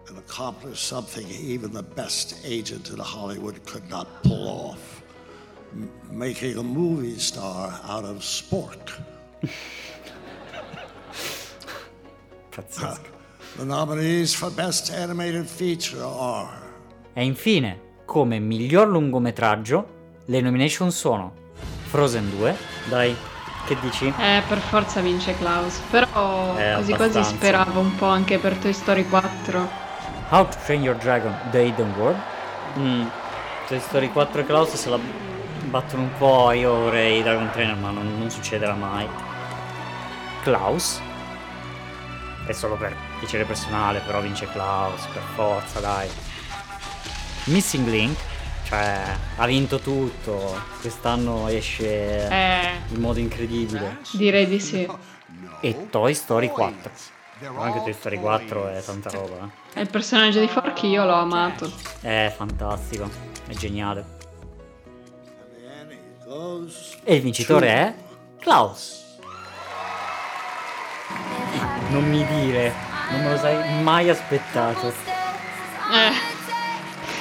[0.09, 5.01] and accomplished something even the best agent in Hollywood could not pull off
[5.73, 8.91] m- making a movie star out of Spork.
[13.57, 16.49] the nominees for Best Animated Feature are
[17.13, 19.85] E infine, come miglior lungometraggio,
[20.25, 21.33] le nomination sono
[21.87, 22.55] Frozen 2,
[22.87, 23.13] dai,
[23.65, 24.07] che dici?
[24.17, 25.79] Eh, per forza vince Klaus.
[25.89, 27.35] Però Eh, quasi quasi abbastanza.
[27.35, 29.69] speravo un po' anche per Toy Story 4.
[30.29, 32.19] How to Train Your Dragon, The Hidden World.
[32.77, 33.05] Mm.
[33.67, 34.97] Toy Story 4 e Klaus se la
[35.69, 39.05] battono un po', io vorrei Dragon Trainer, ma non, non succederà mai.
[40.43, 41.01] Klaus.
[42.45, 46.09] È solo per piacere personale, però vince Klaus, per forza, dai.
[47.45, 48.17] Missing Link,
[48.65, 49.01] cioè,
[49.37, 50.59] ha vinto tutto.
[50.81, 52.69] Quest'anno esce Eh.
[52.89, 53.99] in modo incredibile.
[54.13, 54.87] Direi di sì.
[55.61, 56.91] E Toy Story 4.
[57.57, 59.49] Anche Toy Story 4 è tanta roba.
[59.73, 59.79] eh.
[59.79, 61.71] E il personaggio di Forky io l'ho amato.
[62.01, 63.09] È fantastico,
[63.47, 64.19] è geniale.
[67.03, 67.95] E il vincitore è
[68.39, 69.00] Klaus.
[71.91, 72.73] Non mi dire,
[73.09, 74.87] non me lo sai mai aspettato.
[75.91, 76.11] Eh,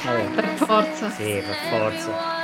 [0.05, 0.23] Vabbè.
[0.35, 1.11] per forza.
[1.11, 2.39] Sì, per forza.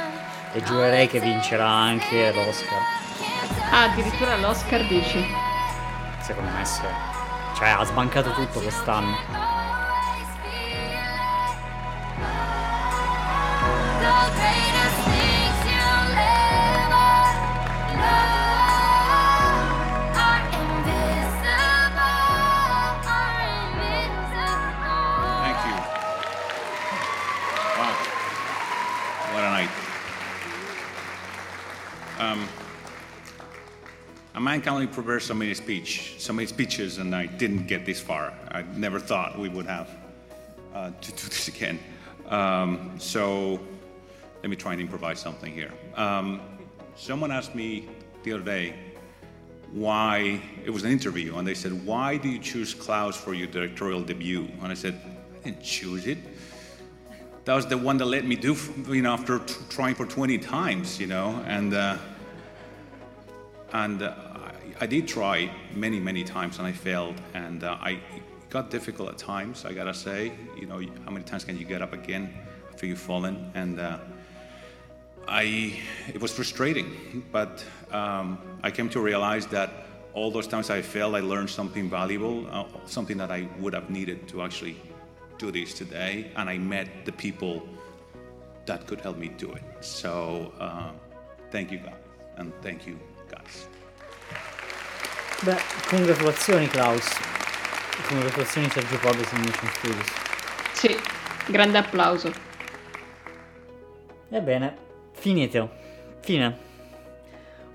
[0.53, 2.81] E giurerei che vincerà anche l'Oscar.
[3.71, 5.25] Ah, addirittura l'Oscar dici.
[6.21, 6.83] Secondo me sì.
[7.57, 9.17] Cioè, ha sbancato tutto quest'anno.
[32.27, 32.49] Um,
[34.35, 37.87] a man can only prepare so many speech, so many speeches, and I didn't get
[37.87, 38.35] this far.
[38.51, 39.89] I never thought we would have
[40.75, 41.79] uh, to do this again.
[42.27, 43.61] Um, so
[44.43, 45.73] let me try and improvise something here.
[45.95, 46.41] Um,
[46.97, 47.89] someone asked me
[48.25, 48.75] the other day
[49.71, 53.47] why it was an interview, and they said, "Why do you choose Klaus for your
[53.47, 56.19] directorial debut?" And I said, "I didn't choose it.
[57.45, 58.57] That was the one that let me do,
[58.89, 61.99] you know, after t- trying for 20 times, you know, and." Uh,
[63.73, 67.21] and uh, I, I did try many, many times, and I failed.
[67.35, 68.01] And uh, I
[68.51, 69.65] got difficult at times.
[69.65, 72.33] I gotta say, you know, how many times can you get up again
[72.71, 73.51] after you've fallen?
[73.55, 73.99] And uh,
[75.29, 79.71] I, it was frustrating, but um, I came to realize that
[80.15, 83.91] all those times I failed, I learned something valuable, uh, something that I would have
[83.91, 84.77] needed to actually
[85.39, 87.63] do this today, and I met the people
[88.65, 89.63] that could help me do it.
[89.81, 90.93] So uh,
[91.51, 91.95] thank you, guys,
[92.37, 92.99] and thank you.
[95.43, 95.57] Beh,
[95.89, 97.07] congratulazioni Klaus.
[98.09, 100.07] Congratulazioni Sergio Pobes in Mission Studios.
[100.73, 100.97] Sì,
[101.49, 102.33] grande applauso.
[104.31, 104.77] Ebbene,
[105.13, 105.71] finito.
[106.21, 106.59] Fine.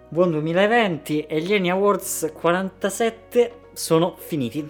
[0.10, 4.68] Buon 2020 e gli Annie Awards 47 sono finiti.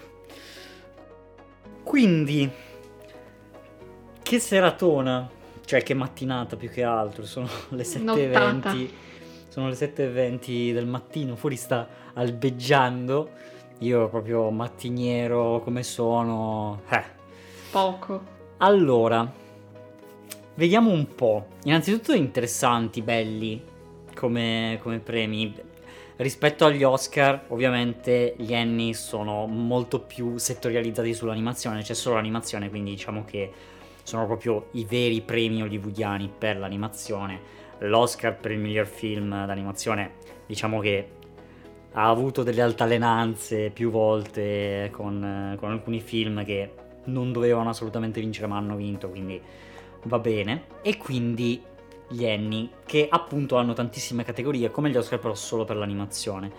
[1.82, 2.50] Quindi,
[4.22, 5.30] che seratona,
[5.64, 8.90] cioè che mattinata più che altro, sono le 7.20.
[9.52, 13.32] Sono le 7.20 del mattino, fuori sta albeggiando.
[13.80, 16.80] Io proprio mattiniero come sono.
[16.88, 17.04] Eh.
[17.70, 18.22] Poco.
[18.56, 19.30] Allora,
[20.54, 21.48] vediamo un po'.
[21.64, 23.62] Innanzitutto interessanti, belli
[24.14, 25.54] come, come premi.
[26.16, 32.92] Rispetto agli Oscar, ovviamente gli Annie sono molto più settorializzati sull'animazione, c'è solo l'animazione, quindi
[32.92, 33.52] diciamo che
[34.02, 37.60] sono proprio i veri premi hollywoodiani per l'animazione.
[37.82, 40.12] L'Oscar per il miglior film d'animazione,
[40.46, 41.08] diciamo che
[41.92, 46.74] ha avuto delle altalenanze più volte con, con alcuni film che
[47.04, 49.40] non dovevano assolutamente vincere ma hanno vinto, quindi
[50.04, 50.64] va bene.
[50.82, 51.62] E quindi
[52.08, 56.50] gli Annie, che appunto hanno tantissime categorie, come gli Oscar però solo per l'animazione.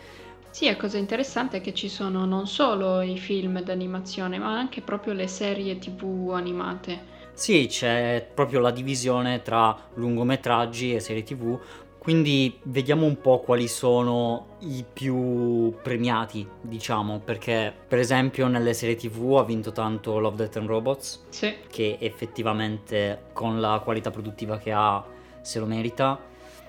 [0.50, 4.82] Sì, la cosa interessante è che ci sono non solo i film d'animazione, ma anche
[4.82, 7.13] proprio le serie TV animate.
[7.34, 11.60] Sì, c'è proprio la divisione tra lungometraggi e serie TV,
[11.98, 18.96] quindi vediamo un po' quali sono i più premiati, diciamo, perché per esempio nelle serie
[18.96, 21.56] TV ha vinto tanto Love, Death and Robots, Sì.
[21.70, 25.04] che effettivamente con la qualità produttiva che ha
[25.42, 26.20] se lo merita.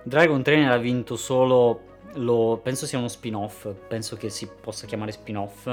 [0.02, 1.80] Dragon Trainer ha vinto solo
[2.14, 5.68] lo penso sia uno spin-off, penso che si possa chiamare spin-off,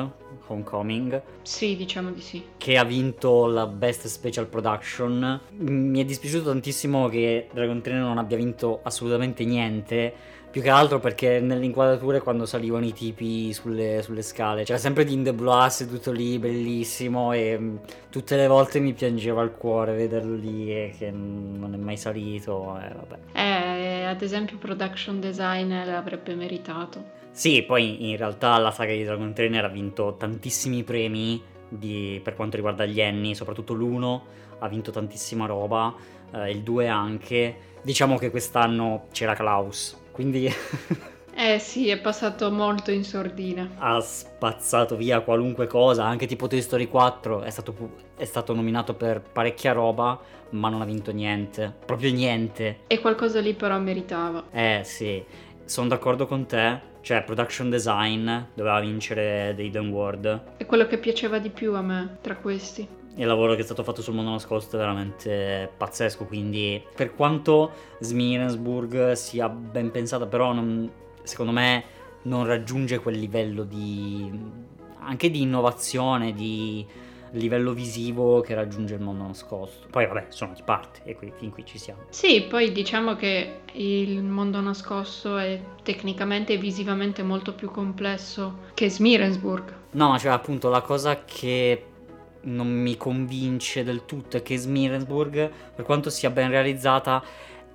[0.48, 2.44] Homecoming, Sì, diciamo di sì.
[2.58, 5.40] che ha vinto la Best Special Production.
[5.58, 10.40] Mi è dispiaciuto tantissimo che Dragon Trainer non abbia vinto assolutamente niente.
[10.52, 15.06] Più che altro perché nelle inquadrature quando salivano i tipi sulle, sulle scale c'era sempre
[15.06, 17.76] Dean DeBlois seduto lì, bellissimo e mm,
[18.10, 22.78] tutte le volte mi piangeva il cuore vederlo lì e che non è mai salito
[22.78, 23.18] e vabbè.
[23.32, 27.02] Eh, ad esempio production design l'avrebbe meritato.
[27.32, 32.36] Sì, poi in realtà la saga di Dragon Trainer ha vinto tantissimi premi di- per
[32.36, 34.22] quanto riguarda gli Annie, soprattutto l'1
[34.60, 35.96] ha vinto tantissima roba,
[36.34, 37.56] eh, il 2 anche.
[37.82, 40.50] Diciamo che quest'anno c'era Klaus, quindi
[41.34, 43.68] Eh sì, è passato molto in sordina.
[43.78, 47.74] ha spazzato via qualunque cosa, anche tipo Toy Story 4 è stato,
[48.18, 50.20] è stato nominato per parecchia roba,
[50.52, 52.82] ma non ha vinto niente, proprio niente.
[52.88, 54.44] E qualcosa lì però meritava.
[54.52, 55.24] Eh sì,
[55.66, 60.44] sono d'accordo con te, cioè production design doveva vincere The Hidden World.
[60.58, 62.88] È quello che piaceva di più a me tra questi.
[63.16, 67.72] Il lavoro che è stato fatto sul mondo nascosto è veramente pazzesco, quindi per quanto
[68.00, 70.90] Smirensburg sia ben pensata, però non-
[71.24, 71.84] secondo me
[72.24, 74.30] non raggiunge quel livello di
[75.04, 76.86] anche di innovazione, di
[77.32, 79.88] livello visivo che raggiunge il mondo nascosto.
[79.90, 82.02] Poi vabbè, sono di parte e qui, fin qui ci siamo.
[82.10, 88.90] Sì, poi diciamo che il mondo nascosto è tecnicamente e visivamente molto più complesso che
[88.90, 89.74] Smirensburg.
[89.92, 91.86] No, ma cioè appunto la cosa che
[92.44, 97.24] non mi convince del tutto è che Smirensburg, per quanto sia ben realizzata,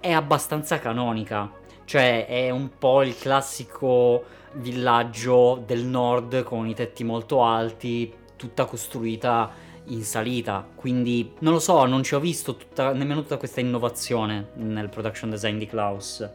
[0.01, 1.51] è abbastanza canonica.
[1.85, 8.65] Cioè è un po' il classico villaggio del nord con i tetti molto alti, tutta
[8.65, 9.51] costruita
[9.87, 10.67] in salita.
[10.75, 15.31] Quindi non lo so, non ci ho visto tutta- nemmeno tutta questa innovazione nel production
[15.31, 16.29] design di Klaus.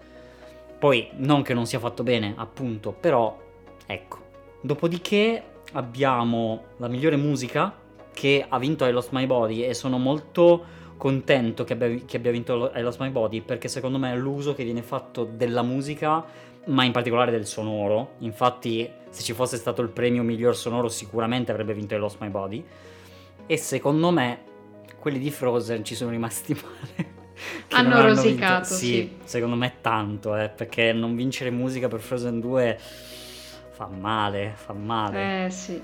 [0.79, 3.37] Poi non che non sia fatto bene, appunto, però
[3.85, 4.19] ecco.
[4.61, 7.80] Dopodiché abbiamo la migliore musica
[8.13, 12.31] che ha vinto I Lost My Body e sono molto contento che abbia, che abbia
[12.31, 16.23] vinto I Lost My Body perché secondo me l'uso che viene fatto della musica,
[16.65, 21.51] ma in particolare del sonoro, infatti se ci fosse stato il premio miglior sonoro sicuramente
[21.51, 22.63] avrebbe vinto I Lost My Body
[23.47, 24.49] e secondo me
[24.99, 27.19] quelli di Frozen ci sono rimasti male.
[27.71, 28.73] Hanno rosicato, vinto.
[28.75, 29.17] sì.
[29.23, 32.79] secondo me tanto, eh, perché non vincere musica per Frozen 2
[33.71, 35.81] fa male, fa male, Eh sì.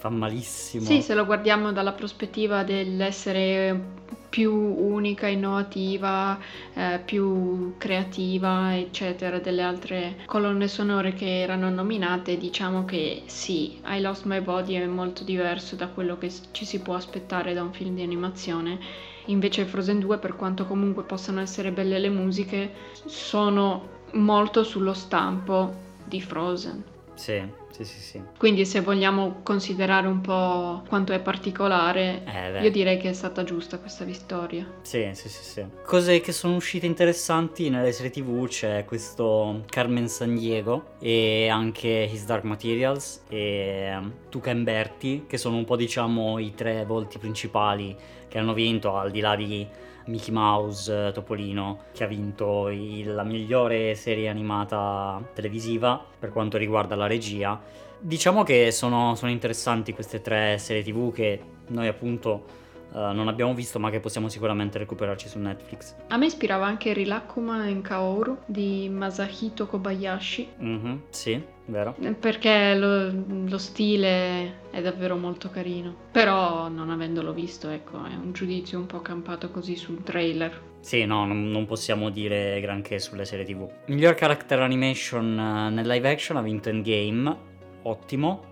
[0.00, 0.86] Fa malissimo.
[0.86, 3.98] Sì, se lo guardiamo dalla prospettiva dell'essere
[4.30, 6.38] più unica, innovativa,
[6.72, 14.00] eh, più creativa, eccetera, delle altre colonne sonore che erano nominate, diciamo che sì, I
[14.00, 17.72] Lost My Body è molto diverso da quello che ci si può aspettare da un
[17.72, 18.78] film di animazione.
[19.26, 22.72] Invece Frozen 2, per quanto comunque possano essere belle le musiche,
[23.04, 25.74] sono molto sullo stampo
[26.04, 26.82] di Frozen.
[27.14, 28.22] Sì, sì, sì, sì.
[28.38, 33.44] Quindi se vogliamo considerare un po' quanto è particolare, Eh, io direi che è stata
[33.44, 34.66] giusta questa vittoria.
[34.82, 35.66] Sì, sì, sì, sì.
[35.84, 42.24] Cose che sono uscite interessanti nelle serie TV c'è questo Carmen Sandiego e anche His
[42.24, 47.96] Dark Materials e um, Tuca Berti, che sono un po' diciamo i tre volti principali
[48.28, 49.66] che hanno vinto al di là di
[50.06, 56.56] Mickey Mouse, eh, Topolino, che ha vinto il- la migliore serie animata televisiva per quanto
[56.56, 57.60] riguarda la regia.
[57.98, 62.44] Diciamo che sono, sono interessanti queste tre serie TV che noi appunto
[62.92, 65.94] eh, non abbiamo visto ma che possiamo sicuramente recuperarci su Netflix.
[66.08, 71.94] A me ispirava anche Rilakuma in Kaoru di Masahito Kobayashi, Mhm, sì, vero.
[72.00, 73.12] eh, perché lo,
[73.46, 75.94] lo stile è davvero molto carino.
[76.10, 80.68] Però non avendolo visto, ecco, è un giudizio un po' campato così sul trailer.
[80.80, 83.68] Sì, no, non, non possiamo dire granché sulle serie TV.
[83.86, 87.36] Miglior character animation eh, nel live action ha vinto Endgame,
[87.82, 88.44] ottimo.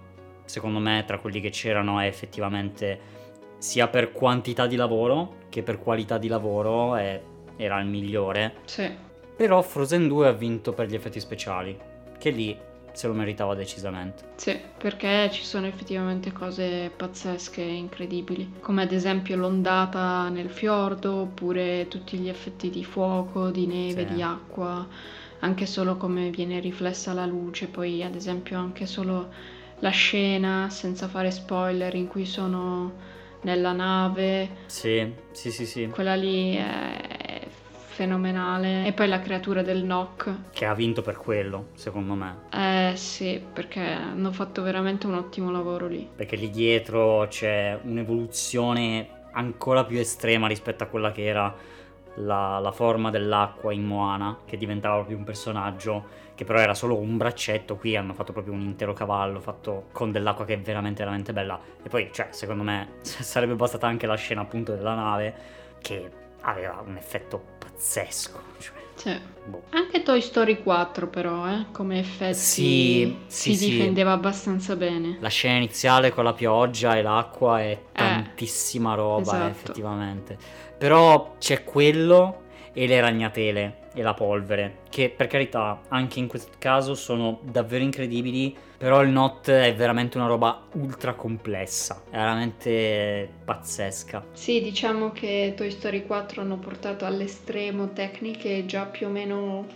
[0.44, 2.98] Secondo me tra quelli che c'erano è effettivamente
[3.58, 7.20] sia per quantità di lavoro che per qualità di lavoro è-
[7.56, 8.54] era il migliore.
[8.64, 8.88] Sì.
[9.36, 11.76] Però Frozen 2 ha vinto per gli effetti speciali,
[12.18, 12.56] che lì
[12.92, 14.24] se lo meritava decisamente.
[14.36, 21.14] Sì, perché ci sono effettivamente cose pazzesche e incredibili, come ad esempio l'ondata nel fiordo,
[21.14, 24.14] oppure tutti gli effetti di fuoco, di neve, Sì.
[24.14, 24.84] di acqua,
[25.40, 29.28] anche solo come viene riflessa la luce, poi ad esempio anche solo
[29.80, 32.92] la scena, senza fare spoiler, in cui sono
[33.42, 35.88] nella nave, Sì, sì, sì, sì.
[35.88, 37.46] quella lì è
[37.98, 38.86] fenomenale.
[38.86, 40.50] E poi la creatura del Nock.
[40.52, 42.36] Che ha vinto per quello, secondo me.
[42.52, 46.08] Eh sì, perché hanno fatto veramente un ottimo lavoro lì.
[46.14, 51.52] Perché lì dietro c'è un'evoluzione ancora più estrema rispetto a quella che era
[52.16, 56.96] la, la forma dell'acqua in Moana, che diventava proprio un personaggio che però era solo
[56.96, 57.74] un braccetto.
[57.76, 61.58] Qui hanno fatto proprio un intero cavallo fatto con dell'acqua che è veramente, veramente bella.
[61.82, 65.34] E poi, cioè, secondo me sarebbe bastata anche la scena appunto della nave
[65.80, 66.08] che
[66.42, 68.40] aveva un effetto pazzesco.
[68.60, 69.20] Cioè, Sì.
[69.46, 69.62] boh.
[69.70, 73.70] Anche Toy Story 4 però, eh, come effetti Sì, sì, si sì.
[73.70, 75.16] difendeva abbastanza bene.
[75.20, 79.44] La scena iniziale con la pioggia e l'acqua è tantissima roba, esatto.
[79.44, 80.38] eh, effettivamente.
[80.78, 86.52] Però c'è quello e le ragnatele e la polvere, che per carità anche in questo
[86.58, 93.28] caso sono davvero incredibili, però il Not è veramente una roba ultra complessa, è veramente
[93.44, 94.24] pazzesca.
[94.32, 99.66] Sì, diciamo che Toy Story 4 hanno portato all'estremo tecniche già più o meno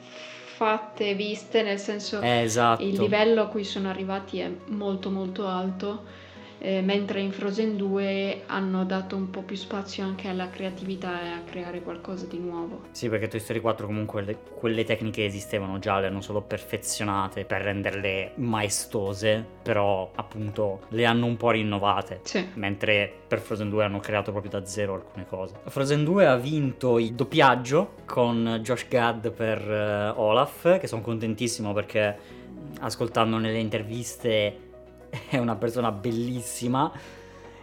[0.55, 2.83] fatte, viste, nel senso Eh, esatto.
[2.85, 6.05] il livello a cui sono arrivati è molto molto alto,
[6.65, 11.29] eh, mentre in Frozen 2 hanno dato un po' più spazio anche alla creatività e
[11.31, 12.83] a creare qualcosa di nuovo.
[12.93, 17.45] Sì, perché Toy Story 4 comunque le- quelle tecniche esistevano già, le hanno solo perfezionate
[17.45, 22.21] per renderle maestose, però appunto le hanno un po' rinnovate.
[22.23, 22.47] Sì.
[22.55, 25.55] Mentre per Frozen 2 hanno creato proprio da zero alcune cose.
[25.65, 31.73] Frozen 2 ha vinto il doppiaggio con Josh Gad per eh, Olaf, che sono contentissimo
[31.73, 32.17] perché
[32.79, 34.71] ascoltando nelle interviste
[35.29, 36.91] è una persona bellissima,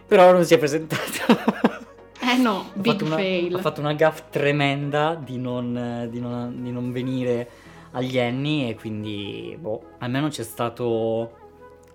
[0.06, 1.78] però non si è presentato.
[2.22, 3.54] Eh no, Ha big una- fail.
[3.56, 7.48] Ha fatto una gaff tremenda di non, di non- di non venire
[7.92, 11.36] agli Annie e quindi, boh, almeno c'è stato...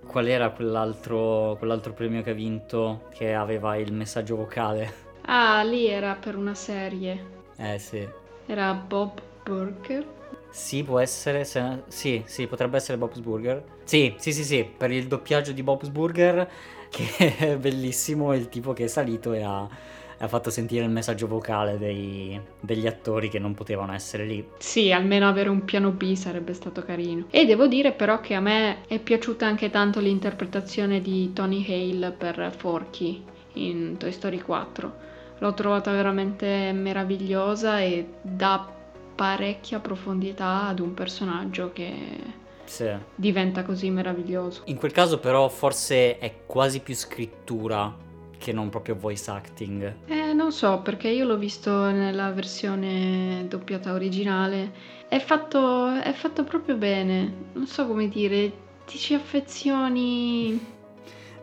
[0.06, 4.94] Qual era quell'altro, quell'altro premio che ha vinto che aveva il messaggio vocale?
[5.28, 7.26] Ah, lì era per una serie.
[7.58, 8.06] Eh sì.
[8.48, 10.06] Era Bob Burger.
[10.56, 11.44] Sì, può essere.
[11.44, 13.62] se- Sì, sì, potrebbe essere Bob's Burger.
[13.84, 16.50] Sì, sì, sì, sì, per il doppiaggio di Bob's Burger,
[16.90, 19.68] che è bellissimo, il tipo che è salito e ha,
[20.18, 24.48] ha fatto sentire il messaggio vocale dei- degli attori che non potevano essere lì.
[24.60, 27.26] Sì, almeno avere un piano B sarebbe stato carino.
[27.32, 32.12] E devo dire però che a me è piaciuta anche tanto l'interpretazione di Tony Hale
[32.12, 33.22] per Forky
[33.56, 35.04] in Toy Story 4.
[35.40, 38.70] L'ho trovata veramente meravigliosa e dà
[39.16, 41.94] parecchia profondità ad un personaggio che
[42.66, 42.90] Sì.
[43.16, 44.62] diventa così meraviglioso.
[44.66, 47.96] In quel caso però forse è quasi più scrittura
[48.38, 49.96] che non proprio voice acting.
[50.08, 54.72] Eh, non so, perché io l'ho visto nella versione doppiata originale.
[55.08, 57.34] È fatto, è fatto proprio bene.
[57.54, 58.52] Non so come dire,
[58.86, 60.74] ti ci affezioni.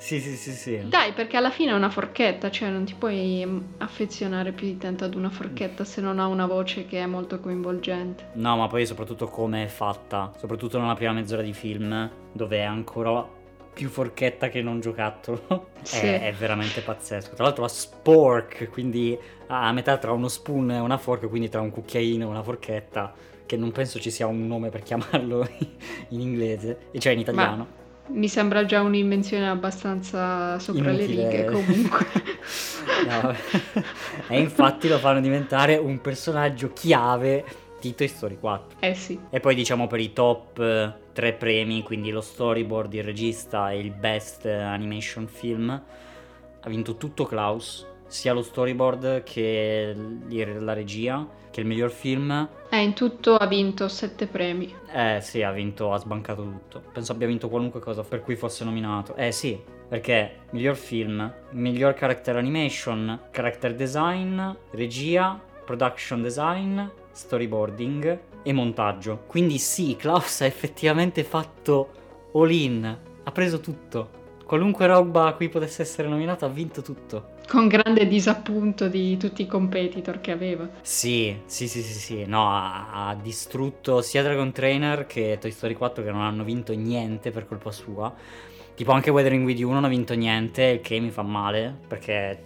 [0.03, 0.81] Sì, sì, sì, sì.
[0.89, 4.77] Dai, perché alla fine è una forchetta, cioè non ti puoi mm, affezionare più di
[4.77, 8.31] tanto ad una forchetta se non ha una voce che è molto coinvolgente.
[8.33, 12.63] No, ma poi soprattutto come è fatta, soprattutto nella prima mezz'ora di film, dove è
[12.63, 13.25] ancora
[13.73, 15.71] più forchetta che non giocattolo.
[15.83, 16.07] Sì.
[16.07, 17.35] È, è veramente pazzesco.
[17.35, 21.61] Tra l'altro ha spork, quindi a metà tra uno spoon e una forca, quindi tra
[21.61, 23.13] un cucchiaino e una forchetta,
[23.47, 25.45] che non penso ci sia un nome per chiamarlo
[26.11, 27.81] in inglese, e cioè in italiano.
[28.13, 31.31] Mi sembra già un'invenzione abbastanza sopra le Inutile.
[31.31, 32.07] righe comunque.
[33.03, 33.35] No,
[34.29, 37.45] e infatti lo fanno diventare un personaggio chiave
[37.81, 38.77] di Toy Story 4.
[38.81, 39.19] Eh sì.
[39.31, 43.79] E poi diciamo per i top eh, tre premi, quindi lo storyboard, il regista e
[43.79, 49.97] il best animation film, ha vinto tutto Klaus, sia lo storyboard che
[50.29, 52.47] la regia, che il miglior film.
[52.69, 54.73] Eh, in tutto ha vinto sette premi.
[54.93, 56.83] Eh sì, ha vinto, ha sbancato tutto.
[56.93, 59.17] Penso abbia vinto qualunque cosa per cui fosse nominato.
[59.17, 59.59] Eh sì,
[59.89, 64.43] perché miglior film, miglior character animation, character design,
[64.73, 66.83] regia, production design,
[67.13, 69.25] storyboarding e montaggio.
[69.27, 71.91] Quindi sì, Klaus ha effettivamente fatto
[72.35, 74.21] all in, ha preso tutto.
[74.45, 77.32] Qualunque roba a cui potesse essere nominato ha vinto tutto.
[77.49, 80.69] Con grande disappunto di tutti i competitor che aveva.
[80.81, 85.75] Sì, sì, sì, sì, sì, no, ha, ha distrutto sia Dragon Trainer che Toy Story
[85.75, 88.13] 4 che non hanno vinto niente per colpa sua.
[88.75, 92.43] Tipo anche Weathering With You non ha vinto niente, il che mi fa male, perché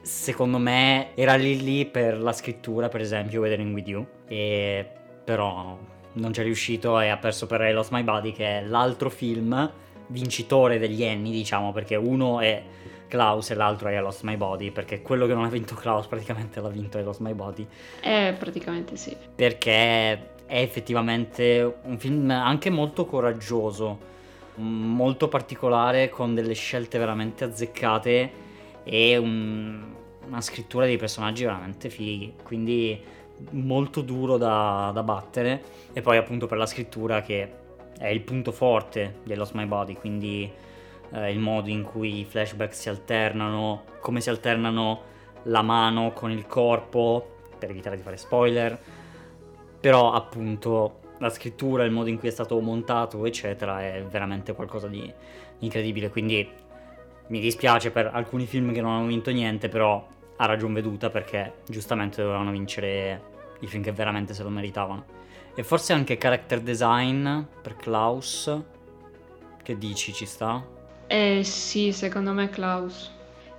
[0.00, 4.88] secondo me era lì lì per la scrittura, per esempio, Weathering With You, e
[5.22, 5.78] però
[6.14, 9.70] non c'è riuscito e ha perso per I Lost My Body, che è l'altro film
[10.08, 12.62] vincitore degli Annie, diciamo, perché uno è
[13.08, 16.06] Klaus e l'altro è I Lost My Body, perché quello che non ha vinto Klaus
[16.06, 17.66] praticamente l'ha vinto I Lost My Body.
[18.00, 19.16] Eh, praticamente sì.
[19.34, 23.98] Perché è effettivamente un film anche molto coraggioso,
[24.56, 28.30] molto particolare, con delle scelte veramente azzeccate
[28.84, 29.94] e un-
[30.26, 32.34] una scrittura dei personaggi veramente fighi.
[32.42, 33.00] Quindi
[33.50, 35.62] molto duro da, da battere.
[35.92, 37.64] E poi appunto per la scrittura che
[37.98, 40.50] è il punto forte di I Lost My Body, quindi
[41.12, 46.30] eh, il modo in cui i flashback si alternano, come si alternano la mano con
[46.30, 48.78] il corpo, per evitare di fare spoiler,
[49.80, 54.88] però appunto la scrittura, il modo in cui è stato montato, eccetera, è veramente qualcosa
[54.88, 55.12] di
[55.60, 56.48] incredibile, quindi
[57.28, 61.54] mi dispiace per alcuni film che non hanno vinto niente, però ha ragion veduta perché
[61.66, 65.04] giustamente dovevano vincere i film che veramente se lo meritavano.
[65.54, 68.54] E forse anche character design per Klaus,
[69.62, 70.75] che dici ci sta?
[71.08, 73.12] Eh sì, secondo me Klaus.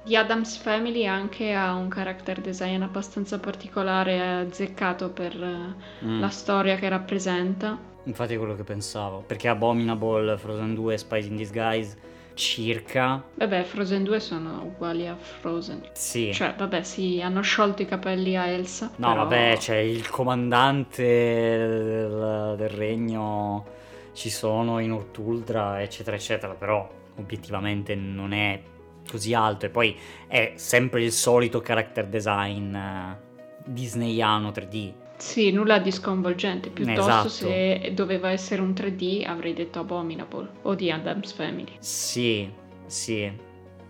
[0.04, 6.20] The Adams Family anche ha un character design abbastanza particolare e azzeccato per eh, Mm.
[6.22, 7.78] la storia che rappresenta.
[8.04, 11.98] Infatti è quello che pensavo, perché Abominable, Frozen 2 e Spice in Disguise
[12.36, 13.22] circa...
[13.34, 15.82] Vabbè, Frozen 2 sono uguali a Frozen.
[15.94, 16.32] Sì.
[16.34, 18.92] Cioè, vabbè, sì, hanno sciolto i capelli a Elsa.
[18.98, 23.66] No, però- vabbè, c'è il comandante del, del regno,
[24.14, 26.88] ci sono in Urtuldra, eccetera, eccetera, però
[27.18, 28.62] obiettivamente non è
[29.10, 29.96] così alto e poi
[30.28, 33.18] è sempre il solito character design eh,
[33.66, 34.94] disneyano 3D.
[35.18, 36.70] Sì, nulla di sconvolgente.
[36.70, 37.30] Piuttosto, Esatto.
[37.30, 41.74] se doveva essere un 3D, avrei detto Abominable o The Adams Family.
[41.80, 42.48] Sì,
[42.86, 43.46] sì.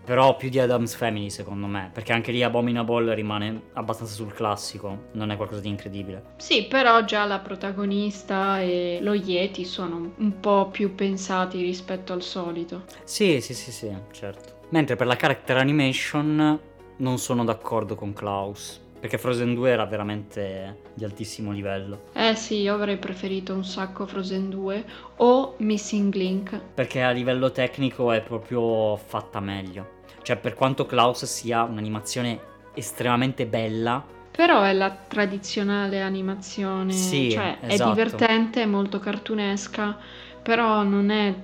[0.08, 5.08] Però più di Adam's Family secondo me, perché anche lì Abominable rimane abbastanza sul classico,
[5.12, 6.22] non è qualcosa di incredibile.
[6.38, 12.22] Sì, però già la protagonista e lo Yeti sono un po' più pensati rispetto al
[12.22, 12.84] solito.
[13.04, 14.60] Sì, sì, sì, sì, certo.
[14.70, 16.58] Mentre per la character animation
[16.96, 22.04] non sono d'accordo con Klaus, perché Frozen 2 era veramente di altissimo livello.
[22.14, 24.84] Eh sì, io avrei preferito un sacco Frozen 2
[25.16, 26.58] o Missing Link.
[26.72, 29.96] Perché a livello tecnico è proprio fatta meglio.
[30.28, 32.38] Cioè, per quanto Klaus sia un'animazione
[32.74, 37.90] estremamente bella, Però è la tradizionale animazione, Sì, cioè esatto.
[37.90, 39.98] è divertente, è molto cartunesca,
[40.42, 41.34] però non è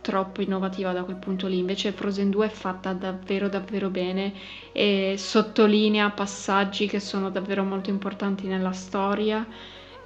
[0.00, 1.58] troppo innovativa da quel punto lì.
[1.58, 4.32] Invece Frozen 2 è fatta davvero davvero bene
[4.72, 9.44] e sottolinea passaggi che sono davvero molto importanti nella storia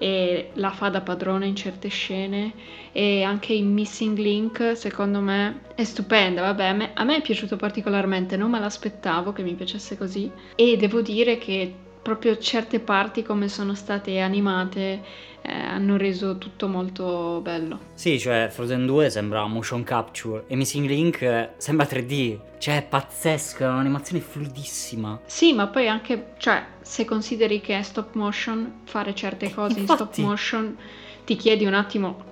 [0.02, 2.52] e la fa da padrone in certe scene
[2.90, 8.36] e anche in Missing Link secondo me è stupenda, vabbè a me è piaciuto particolarmente,
[8.36, 10.28] non me l'aspettavo che mi piacesse così.
[10.56, 11.72] E devo dire che
[12.02, 17.78] proprio certe parti come sono state animate eh, hanno reso tutto molto bello.
[17.94, 22.38] sì, cioè Frozen 2 sembra motion capture e Missing Link eh, sembra 3D.
[22.58, 25.20] Cioè, è pazzesco, è un'animazione fluidissima.
[25.26, 29.84] Sì, ma poi anche, cioè, se consideri che è stop motion, fare certe cose in
[29.86, 30.22] stop infatti.
[30.22, 30.78] motion,
[31.24, 32.24] ti chiedi un attimo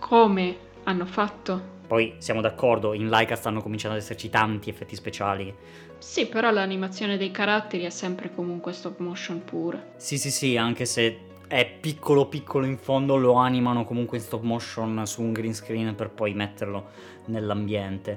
[0.00, 1.74] come hanno fatto.
[1.86, 5.54] Poi siamo d'accordo, in Laika stanno cominciando ad esserci tanti effetti speciali.
[6.06, 9.84] Sì, però l'animazione dei caratteri è sempre comunque stop motion pura.
[9.96, 14.42] Sì, sì, sì, anche se è piccolo piccolo in fondo, lo animano comunque in stop
[14.42, 16.86] motion su un green screen per poi metterlo
[17.26, 18.16] nell'ambiente.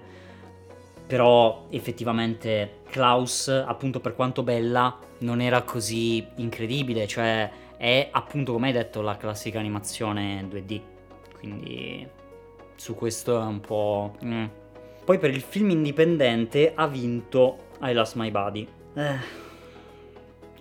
[1.07, 8.67] Però effettivamente Klaus, appunto per quanto bella, non era così incredibile, cioè è appunto come
[8.67, 10.81] hai detto la classica animazione 2D.
[11.37, 12.07] Quindi
[12.75, 14.15] su questo è un po'...
[14.23, 14.45] mm.
[15.03, 18.67] Poi per il film indipendente ha vinto I Lost My Body.
[18.93, 19.17] Eh,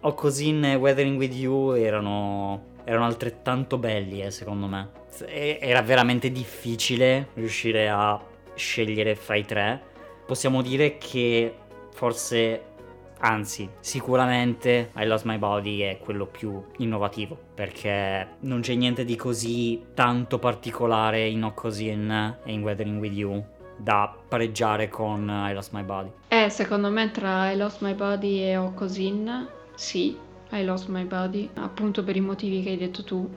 [0.02, 4.90] Okosin e Weathering With You erano, erano altrettanto belli, eh, secondo me.
[5.26, 8.22] Era veramente difficile riuscire a
[8.54, 9.82] scegliere fra i tre.
[10.24, 11.52] Possiamo dire che
[11.92, 12.62] forse,
[13.18, 19.16] anzi, sicuramente I Lost My Body è quello più innovativo, perché non c'è niente di
[19.16, 23.44] così tanto particolare in Okosin e in Weathering With You
[23.78, 26.10] da pareggiare con I Lost My Body.
[26.28, 30.16] Eh, secondo me tra I Lost My Body e Okosin, sì,
[30.50, 33.28] I Lost My Body, appunto per i motivi che hai detto tu.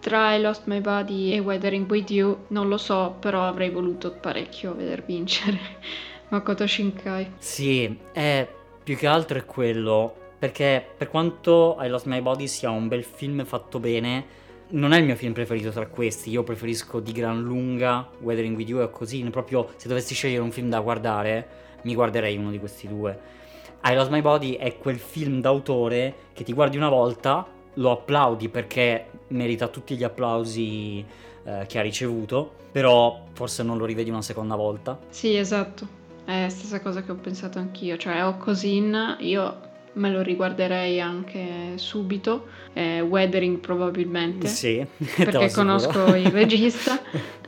[0.00, 4.12] Tra I Lost My Body e Weathering With You, non lo so, però avrei voluto
[4.12, 5.58] parecchio veder vincere
[6.28, 7.32] Makoto Shinkai.
[7.38, 8.48] Sì, è
[8.82, 10.14] più che altro è quello.
[10.38, 14.24] Perché per quanto I Lost My Body sia un bel film fatto bene,
[14.70, 16.30] non è il mio film preferito tra questi.
[16.30, 19.22] Io preferisco di gran lunga Weathering with You e così.
[19.30, 21.48] Proprio se dovessi scegliere un film da guardare,
[21.82, 23.38] mi guarderei uno di questi due.
[23.84, 28.48] I Lost My Body è quel film d'autore che ti guardi una volta, lo applaudi
[28.48, 31.04] perché merita tutti gli applausi
[31.44, 34.98] eh, che ha ricevuto, però forse non lo rivedi una seconda volta.
[35.08, 35.86] Sì, esatto.
[36.26, 41.72] è la stessa cosa che ho pensato anch'io, cioè Okosin io me lo riguarderei anche
[41.76, 44.84] subito, eh, Weathering probabilmente, Sì,
[45.16, 47.00] perché conosco il regista.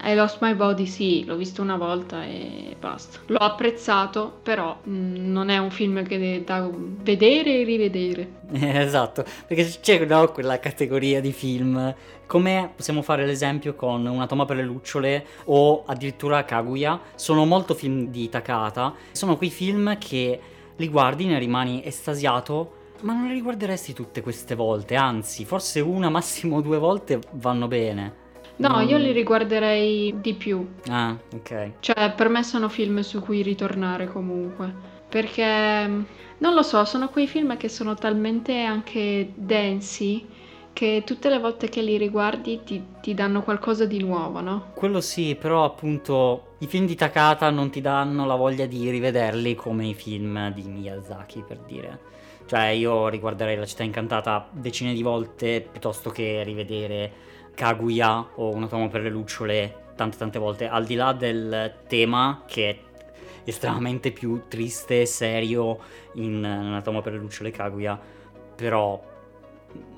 [0.05, 3.21] I Lost My Body sì, l'ho visto una volta e basta.
[3.27, 8.33] L'ho apprezzato, però mh, non è un film che da vedere e rivedere.
[8.53, 11.95] Eh, Esatto, perché c'è no, quella categoria di film,
[12.27, 17.75] come possiamo fare l'esempio con Una toma per le lucciole o addirittura Kaguya, sono molto
[17.75, 20.41] film di Takata, sono quei film che
[20.77, 22.73] li guardi, ne rimani estasiato,
[23.03, 28.21] ma non li riguarderesti tutte queste volte, anzi, forse una, massimo due volte vanno bene.
[28.57, 30.67] No, Non- io li riguarderei di più.
[30.89, 31.73] Ah, ok.
[31.81, 34.73] Cioè, per me sono film su cui ritornare comunque.
[35.09, 36.07] Perché, mh,
[36.39, 40.27] non lo so, sono quei film che sono talmente anche densi
[40.73, 44.71] che tutte le volte che li riguardi ti, ti danno qualcosa di nuovo, no?
[44.75, 49.55] Quello sì, però appunto i film di Takata non ti danno la voglia di rivederli
[49.55, 52.11] come i film di Miyazaki, per dire.
[52.47, 57.13] Cioè io riguarderei La città incantata decine di volte piuttosto che rivedere
[57.55, 62.43] Kaguya o Una tomo per le lucciole tante tante volte, al di là del tema
[62.47, 62.79] che è
[63.45, 65.79] estremamente più triste e serio
[66.15, 67.99] in Una tomo per le lucciole Kaguya,
[68.57, 69.11] però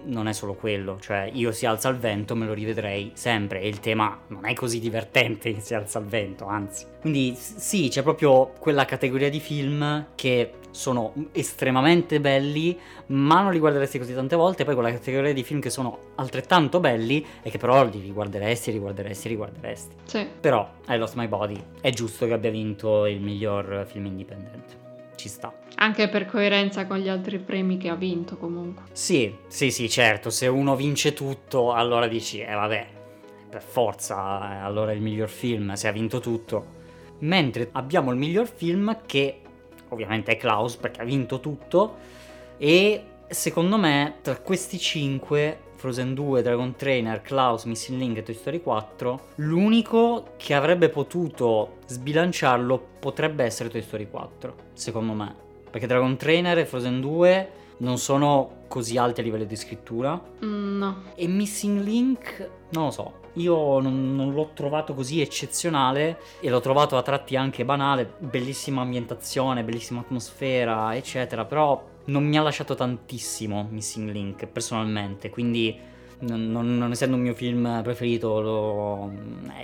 [0.05, 3.69] non è solo quello, cioè io si alza il vento me lo rivedrei sempre e
[3.69, 6.87] il tema non è così divertente in si alza il vento, anzi.
[7.01, 12.77] Quindi sì, c'è proprio quella categoria di film che sono estremamente belli,
[13.07, 16.81] ma non li guarderesti così tante volte, poi quella categoria di film che sono altrettanto
[16.81, 19.95] belli e che però li riguarderesti, riguarderesti, riguarderesti.
[20.05, 20.27] Sì.
[20.41, 24.84] Però I Lost My Body è giusto che abbia vinto il miglior film indipendente.
[25.25, 25.55] Ci sta.
[25.77, 28.83] Anche per coerenza con gli altri premi che ha vinto comunque.
[28.93, 32.87] Sì, sì, sì, certo, se uno vince tutto, allora dici, eh vabbè,
[33.49, 36.67] per forza, eh, allora è il miglior film, se ha vinto tutto.
[37.21, 39.41] Mentre abbiamo il miglior film che
[39.89, 41.97] ovviamente è Klaus perché ha vinto tutto
[42.59, 48.35] e secondo me tra questi cinque, Frozen 2, Dragon Trainer, Klaus, Missing Link e Toy
[48.35, 55.35] Story 4, l'unico che avrebbe potuto sbilanciarlo potrebbe essere Toy Story 4, secondo me.
[55.71, 60.19] Perché Dragon Trainer e Frozen 2 non sono così alti a livello di scrittura.
[60.43, 61.03] Mm, no.
[61.17, 66.61] E Missing Link, non lo so, io non, non l'ho trovato così eccezionale e l'ho
[66.61, 72.75] trovato a tratti anche banale, bellissima ambientazione, bellissima atmosfera, eccetera, però non mi ha lasciato
[72.75, 75.77] tantissimo Missing Link personalmente, quindi
[76.21, 79.13] non, non- non essendo un mio film preferito lo-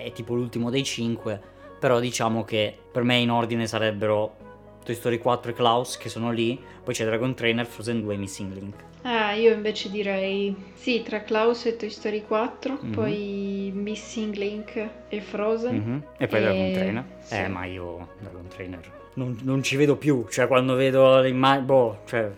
[0.03, 1.41] è tipo l'ultimo dei cinque,
[1.79, 4.37] però diciamo che per me in ordine sarebbero
[4.85, 8.17] Toy Story 4 e Klaus che sono lì, poi c'è Dragon Trainer, Frozen 2 e
[8.17, 8.75] Missing Link.
[9.03, 12.91] Ah, io invece direi sì, tra Klaus e Toy Story 4, Mhm.
[12.93, 15.75] poi Missing Link e Frozen.
[15.75, 16.03] Mhm.
[16.19, 17.05] E poi E- Dragon Trainer.
[17.21, 17.35] sì.
[17.35, 20.27] Eh, ma io Dragon Trainer non, non ci vedo più.
[20.29, 22.31] Cioè, quando vedo l'immagine, boh, cioè,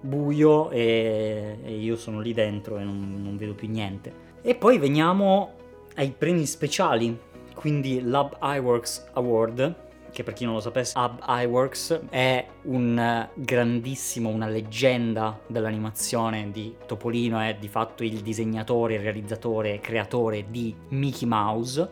[0.00, 4.28] buio e, e io sono lì dentro e non, non vedo più niente.
[4.42, 5.54] E poi veniamo
[5.96, 7.18] ai premi speciali.
[7.54, 9.74] Quindi l'Hub iWorks Award,
[10.12, 16.74] che per chi non lo sapesse, Hub iWorks è un grandissimo, una leggenda dell'animazione di
[16.86, 21.88] Topolino, è di fatto il disegnatore, il realizzatore, creatore di Mickey Mouse,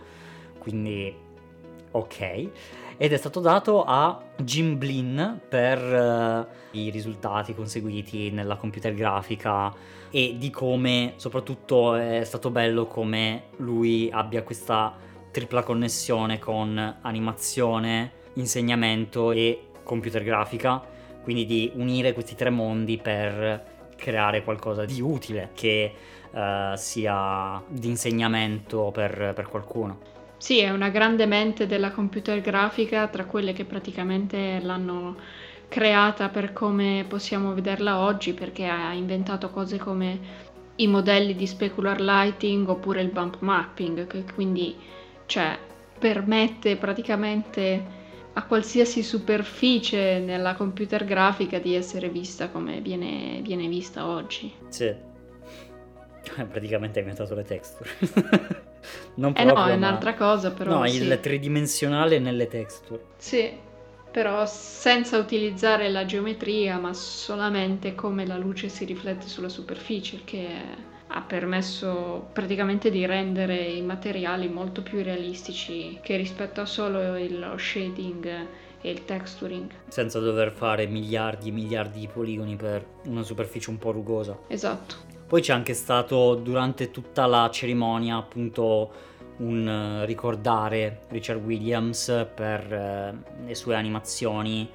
[0.59, 1.15] quindi
[1.91, 2.49] ok.
[3.01, 9.73] Ed è stato dato a Jim Blinn per eh, i risultati conseguiti nella computer grafica
[10.11, 14.97] e di come soprattutto è stato bello come lui abbia questa
[15.31, 20.83] tripla connessione con animazione, insegnamento e computer grafica,
[21.23, 25.95] quindi di unire questi tre mondi per creare qualcosa di utile che
[26.33, 30.18] eh, sia di insegnamento per, per qualcuno.
[30.39, 35.17] Sì, è una grande mente della computer grafica, tra quelle che praticamente l'hanno
[35.69, 40.47] creata per come possiamo vederla oggi, perché ha inventato cose come
[40.77, 44.77] i modelli di specular lighting oppure il bump mapping, che quindi
[45.27, 45.59] cioè,
[45.99, 47.97] permette praticamente
[48.35, 54.53] a qualsiasi superficie nella computer grafica di essere vista come viene, viene vista oggi.
[54.69, 54.95] Sì.
[56.51, 57.91] Praticamente hai inventato le texture.
[59.17, 61.03] non Eh no, proprio, è ma- un'altra cosa, però No, sì.
[61.03, 63.03] il tridimensionale nelle texture.
[63.17, 63.51] Sì,
[64.11, 70.49] però senza utilizzare la geometria, ma solamente come la luce si riflette sulla superficie, che
[71.11, 77.39] ha permesso praticamente di rendere i materiali molto più realistici che rispetto a solo il-
[77.39, 78.27] lo shading
[78.81, 79.71] e il texturing.
[79.89, 84.39] Senza dover fare miliardi e miliardi di poligoni per una superficie un po' rugosa.
[84.49, 85.07] Esatto.
[85.29, 88.91] Poi c'è anche stato durante tutta la cerimonia appunto
[89.41, 93.15] un eh, ricordare Richard Williams per eh,
[93.45, 94.67] le sue animazioni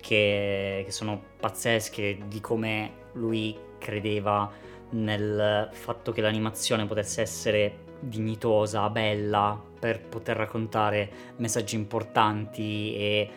[0.00, 4.48] che, che sono pazzesche di come lui credeva
[4.90, 13.30] nel fatto che l'animazione potesse essere dignitosa, bella, per poter raccontare messaggi importanti e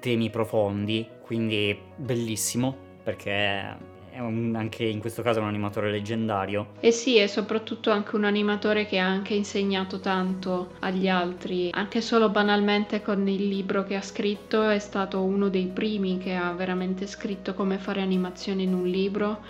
[0.00, 6.72] temi profondi, quindi bellissimo perché è un- anche in questo caso un animatore leggendario.
[6.80, 12.00] E sì, è soprattutto anche un animatore che ha anche insegnato tanto agli altri, anche
[12.00, 16.52] solo banalmente con il libro che ha scritto, è stato uno dei primi che ha
[16.52, 19.40] veramente scritto come fare animazione in un libro,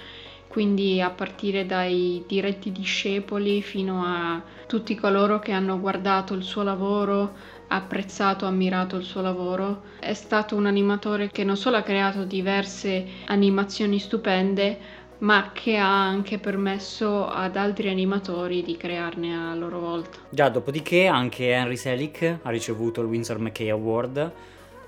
[0.47, 6.63] quindi a partire dai diretti discepoli fino a tutti coloro che hanno guardato il suo
[6.63, 9.83] lavoro, apprezzato, ammirato il suo lavoro.
[10.01, 14.79] È stato un animatore che non solo ha creato diverse animazioni stupende,
[15.19, 20.19] ma che ha anche permesso ad altri animatori di crearne a loro volta.
[20.31, 24.33] Già, dopodiché anche Henry Selick ha ricevuto il Winsor McKay Award,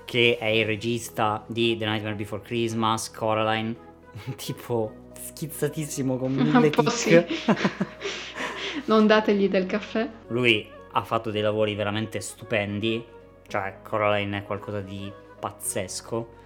[0.05, 3.75] che è il regista di The Nightmare Before Christmas, Coraline,
[4.35, 4.91] tipo
[5.21, 6.91] schizzatissimo con mille Un po' tic.
[6.91, 7.25] sì.
[8.85, 10.09] non dategli del caffè.
[10.27, 13.03] Lui ha fatto dei lavori veramente stupendi,
[13.47, 16.41] cioè Coraline è qualcosa di pazzesco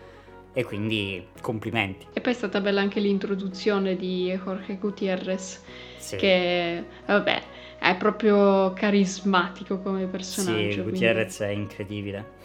[0.53, 2.07] e quindi complimenti.
[2.13, 5.61] E poi è stata bella anche l'introduzione di Jorge Gutierrez,
[5.97, 6.15] Sì.
[6.15, 7.41] che vabbè,
[7.79, 10.57] è proprio carismatico come personaggio.
[10.57, 12.35] Sì, quindi- Gutierrez è incredibile.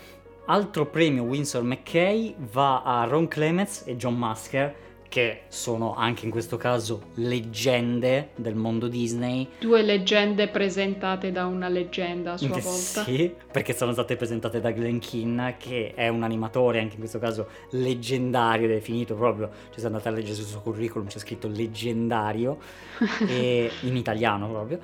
[0.46, 4.74] Altro premio Winsor McKay va a Ron Clements e John Masker,
[5.12, 9.46] che sono anche in questo caso leggende del mondo Disney.
[9.60, 13.04] Due leggende presentate da una leggenda a sua volta.
[13.04, 17.18] Sì, perché sono state presentate da Glenn Keane, che è un animatore, anche in questo
[17.18, 19.50] caso leggendario, definito proprio.
[19.68, 22.56] Cioè, se andate a leggere sul suo curriculum c'è scritto leggendario,
[23.28, 24.78] e- in italiano proprio.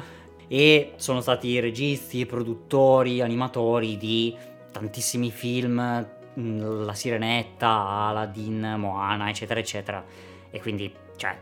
[0.46, 4.36] E sono stati registi, produttori, animatori di
[4.72, 6.06] tantissimi film,
[6.38, 10.04] mh, La Sirenetta, Aladdin, Moana, eccetera, eccetera.
[10.50, 11.36] E quindi, cioè,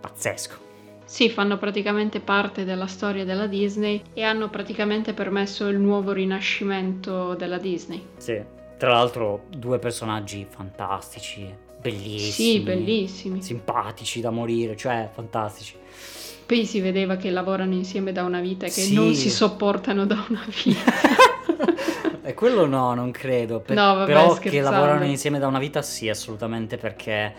[0.00, 0.66] pazzesco.
[1.04, 7.34] Sì, fanno praticamente parte della storia della Disney e hanno praticamente permesso il nuovo rinascimento
[7.34, 8.04] della Disney.
[8.18, 8.38] Sì,
[8.76, 11.50] tra l'altro due personaggi fantastici,
[11.80, 12.30] bellissimi.
[12.30, 13.42] Sì, bellissimi.
[13.42, 15.76] Simpatici da morire, cioè fantastici.
[16.44, 18.94] Poi si vedeva che lavorano insieme da una vita e che Sì.
[18.94, 20.92] non si sopportano da una vita.
[22.28, 23.60] E quello no, non credo.
[23.60, 24.70] per- No, vabbè, però che scherzando.
[24.70, 27.34] lavorano insieme da una vita sì, assolutamente, perché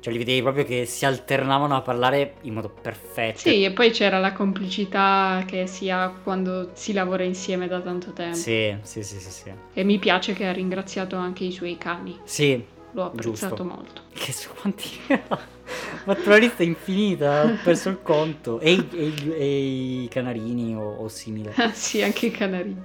[0.00, 3.38] cioè, li vedevi proprio che si alternavano a parlare in modo perfetto.
[3.38, 8.12] Sì, e poi c'era la complicità che si ha quando si lavora insieme da tanto
[8.12, 8.36] tempo.
[8.36, 9.52] Sì, sì, sì, sì, sì.
[9.72, 12.20] E mi piace che ha ringraziato anche i suoi cani.
[12.24, 12.62] Sì,
[12.92, 13.64] L'ho apprezzato giusto.
[13.64, 14.02] molto.
[14.12, 14.90] Che su quanti...
[16.04, 18.60] Ma una lista infinita, ho perso il conto.
[18.60, 21.54] E i, e e i canarini o, o simile.
[21.56, 22.82] Ah, sì, anche i canarini.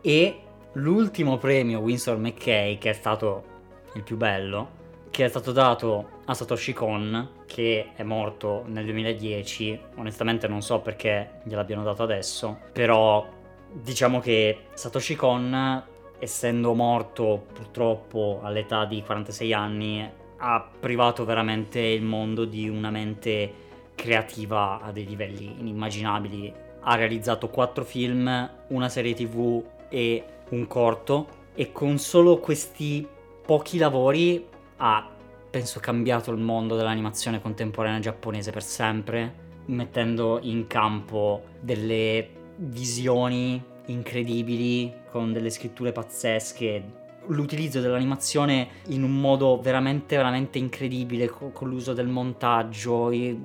[0.00, 0.40] E
[0.76, 3.54] l'ultimo premio Winsor McKay, che è stato
[3.94, 9.80] il più bello, che è stato dato a Satoshi Kon, che è morto nel 2010.
[9.96, 13.26] Onestamente non so perché gliel'abbiano dato adesso, però
[13.72, 15.82] diciamo che Satoshi Kon,
[16.18, 23.64] essendo morto purtroppo all'età di 46 anni, ha privato veramente il mondo di una mente
[23.94, 26.52] creativa a dei livelli inimmaginabili.
[26.80, 33.06] Ha realizzato quattro film, una serie tv e un corto e con solo questi
[33.44, 34.46] pochi lavori
[34.78, 35.08] ha,
[35.50, 44.92] penso, cambiato il mondo dell'animazione contemporanea giapponese per sempre, mettendo in campo delle visioni incredibili
[45.10, 47.04] con delle scritture pazzesche.
[47.28, 53.36] L'utilizzo dell'animazione in un modo veramente veramente incredibile co- con l'uso del montaggio i-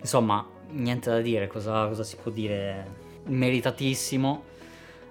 [0.00, 3.08] insomma niente da dire cosa, cosa si può dire?
[3.26, 4.42] Meritatissimo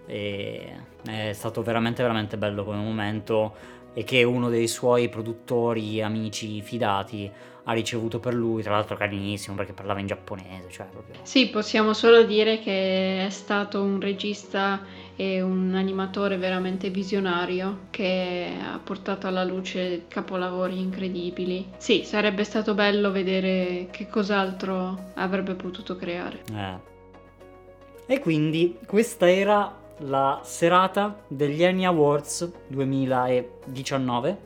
[0.10, 0.74] e
[1.06, 7.32] è stato veramente veramente bello come momento e che uno dei suoi produttori amici fidati
[7.64, 11.94] ha ricevuto per lui tra l'altro carinissimo perché parlava in giapponese cioè proprio Sì, possiamo
[11.94, 14.82] solo dire che è stato un regista
[15.16, 21.68] e un animatore veramente visionario che ha portato alla luce capolavori incredibili.
[21.76, 26.44] Sì, sarebbe stato bello vedere che cos'altro avrebbe potuto creare.
[26.54, 28.14] Eh.
[28.14, 34.38] E quindi questa era la serata degli Annie Awards 2019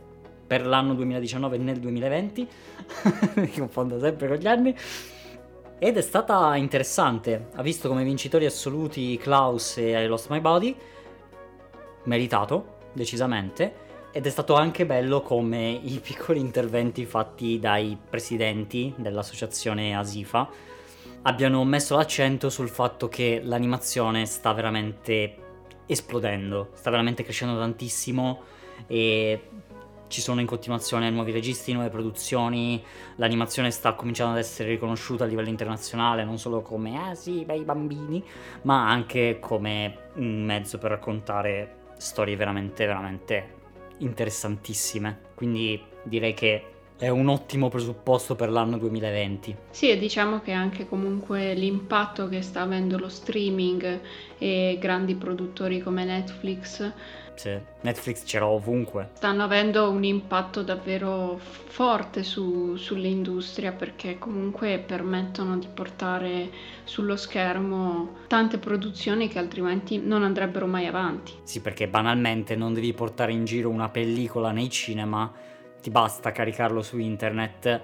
[0.47, 2.47] per l'anno 2019 nel 2020.
[3.35, 4.75] Mi confondo sempre con gli anni.
[5.79, 7.47] Ed è stata interessante.
[7.55, 10.75] Ha visto come vincitori assoluti Klaus e I Lost My Body.
[12.03, 13.81] Meritato, decisamente.
[14.11, 20.47] Ed è stato anche bello come i piccoli interventi fatti dai presidenti dell'associazione Asifa
[21.23, 25.42] abbiano messo l'accento sul fatto che l'animazione sta veramente
[25.85, 28.41] esplodendo, sta veramente crescendo tantissimo
[28.87, 29.49] e
[30.07, 32.83] ci sono in continuazione nuovi registi, nuove produzioni,
[33.15, 37.63] l'animazione sta cominciando ad essere riconosciuta a livello internazionale, non solo come ah sì, bei
[37.63, 38.23] bambini,
[38.61, 43.55] ma anche come un mezzo per raccontare storie veramente, veramente
[43.97, 45.19] interessantissime.
[45.33, 46.72] Quindi direi che
[47.03, 49.55] è un ottimo presupposto per l'anno 2020.
[49.71, 53.99] Sì, e diciamo che anche comunque l'impatto che sta avendo lo streaming
[54.37, 56.93] e grandi produttori come Netflix
[57.35, 59.09] sì, Netflix c'era ovunque.
[59.13, 66.49] Stanno avendo un impatto davvero forte su, sull'industria perché comunque permettono di portare
[66.83, 71.33] sullo schermo tante produzioni che altrimenti non andrebbero mai avanti.
[71.43, 75.31] Sì, perché banalmente non devi portare in giro una pellicola nei cinema,
[75.83, 77.81] ti basta caricarlo su internet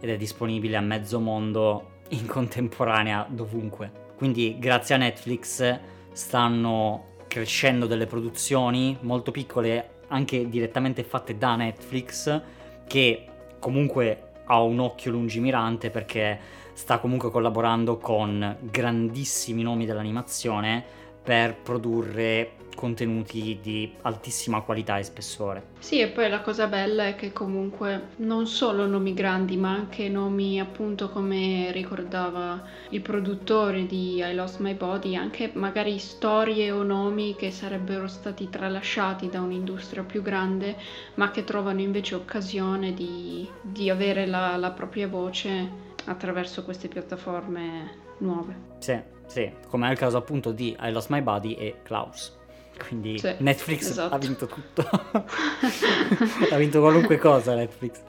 [0.00, 4.06] ed è disponibile a mezzo mondo in contemporanea dovunque.
[4.16, 5.78] Quindi grazie a Netflix
[6.10, 12.42] stanno crescendo delle produzioni molto piccole, anche direttamente fatte da Netflix,
[12.88, 13.26] che
[13.60, 16.40] comunque ha un occhio lungimirante perché
[16.72, 20.84] sta comunque collaborando con grandissimi nomi dell'animazione
[21.22, 25.62] per produrre contenuti di altissima qualità e spessore.
[25.80, 30.08] Sì, e poi la cosa bella è che comunque non solo nomi grandi, ma anche
[30.08, 36.84] nomi appunto come ricordava il produttore di I Lost My Body, anche magari storie o
[36.84, 40.76] nomi che sarebbero stati tralasciati da un'industria più grande,
[41.14, 48.06] ma che trovano invece occasione di, di avere la, la propria voce attraverso queste piattaforme
[48.18, 48.54] nuove.
[48.78, 52.37] Sì, sì, come è il caso appunto di I Lost My Body e Klaus.
[52.78, 54.14] Quindi Sì, Netflix esatto.
[54.14, 54.88] ha vinto tutto.
[56.50, 58.00] ha vinto qualunque cosa Netflix.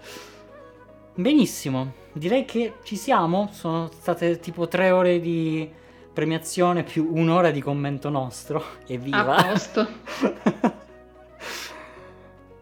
[1.16, 3.50] Benissimo, direi che ci siamo.
[3.52, 5.70] Sono state tipo tre ore di
[6.14, 8.64] premiazione più un'ora di commento nostro.
[8.88, 9.36] Evviva!
[9.36, 9.88] A posto.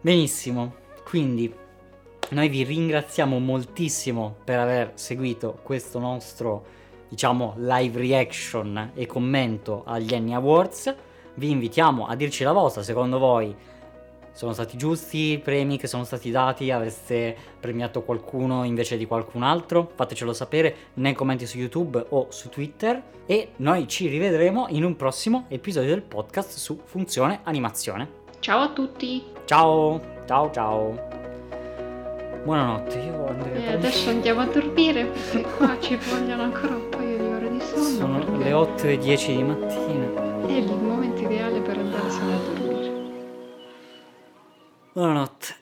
[0.00, 0.74] Benissimo,
[1.04, 1.52] quindi
[2.30, 6.64] noi vi ringraziamo moltissimo per aver seguito questo nostro,
[7.08, 10.94] diciamo, live reaction e commento agli Annie Awards.
[11.38, 13.54] Vi invitiamo a dirci la vostra, secondo voi
[14.32, 16.72] sono stati giusti i premi che sono stati dati?
[16.72, 19.88] Avreste premiato qualcuno invece di qualcun altro?
[19.94, 24.96] Fatecelo sapere nei commenti su YouTube o su Twitter e noi ci rivedremo in un
[24.96, 28.08] prossimo episodio del podcast su funzione animazione.
[28.40, 29.22] Ciao a tutti!
[29.44, 31.06] Ciao, ciao, ciao.
[32.42, 33.72] Buonanotte, io andrei a E dormire.
[33.74, 37.84] adesso andiamo a dormire perché qua ci vogliono ancora un paio di ore di sonno.
[37.84, 40.26] Sono perché le 8 e 10 di mattina.
[40.46, 40.64] È il
[44.98, 45.54] var at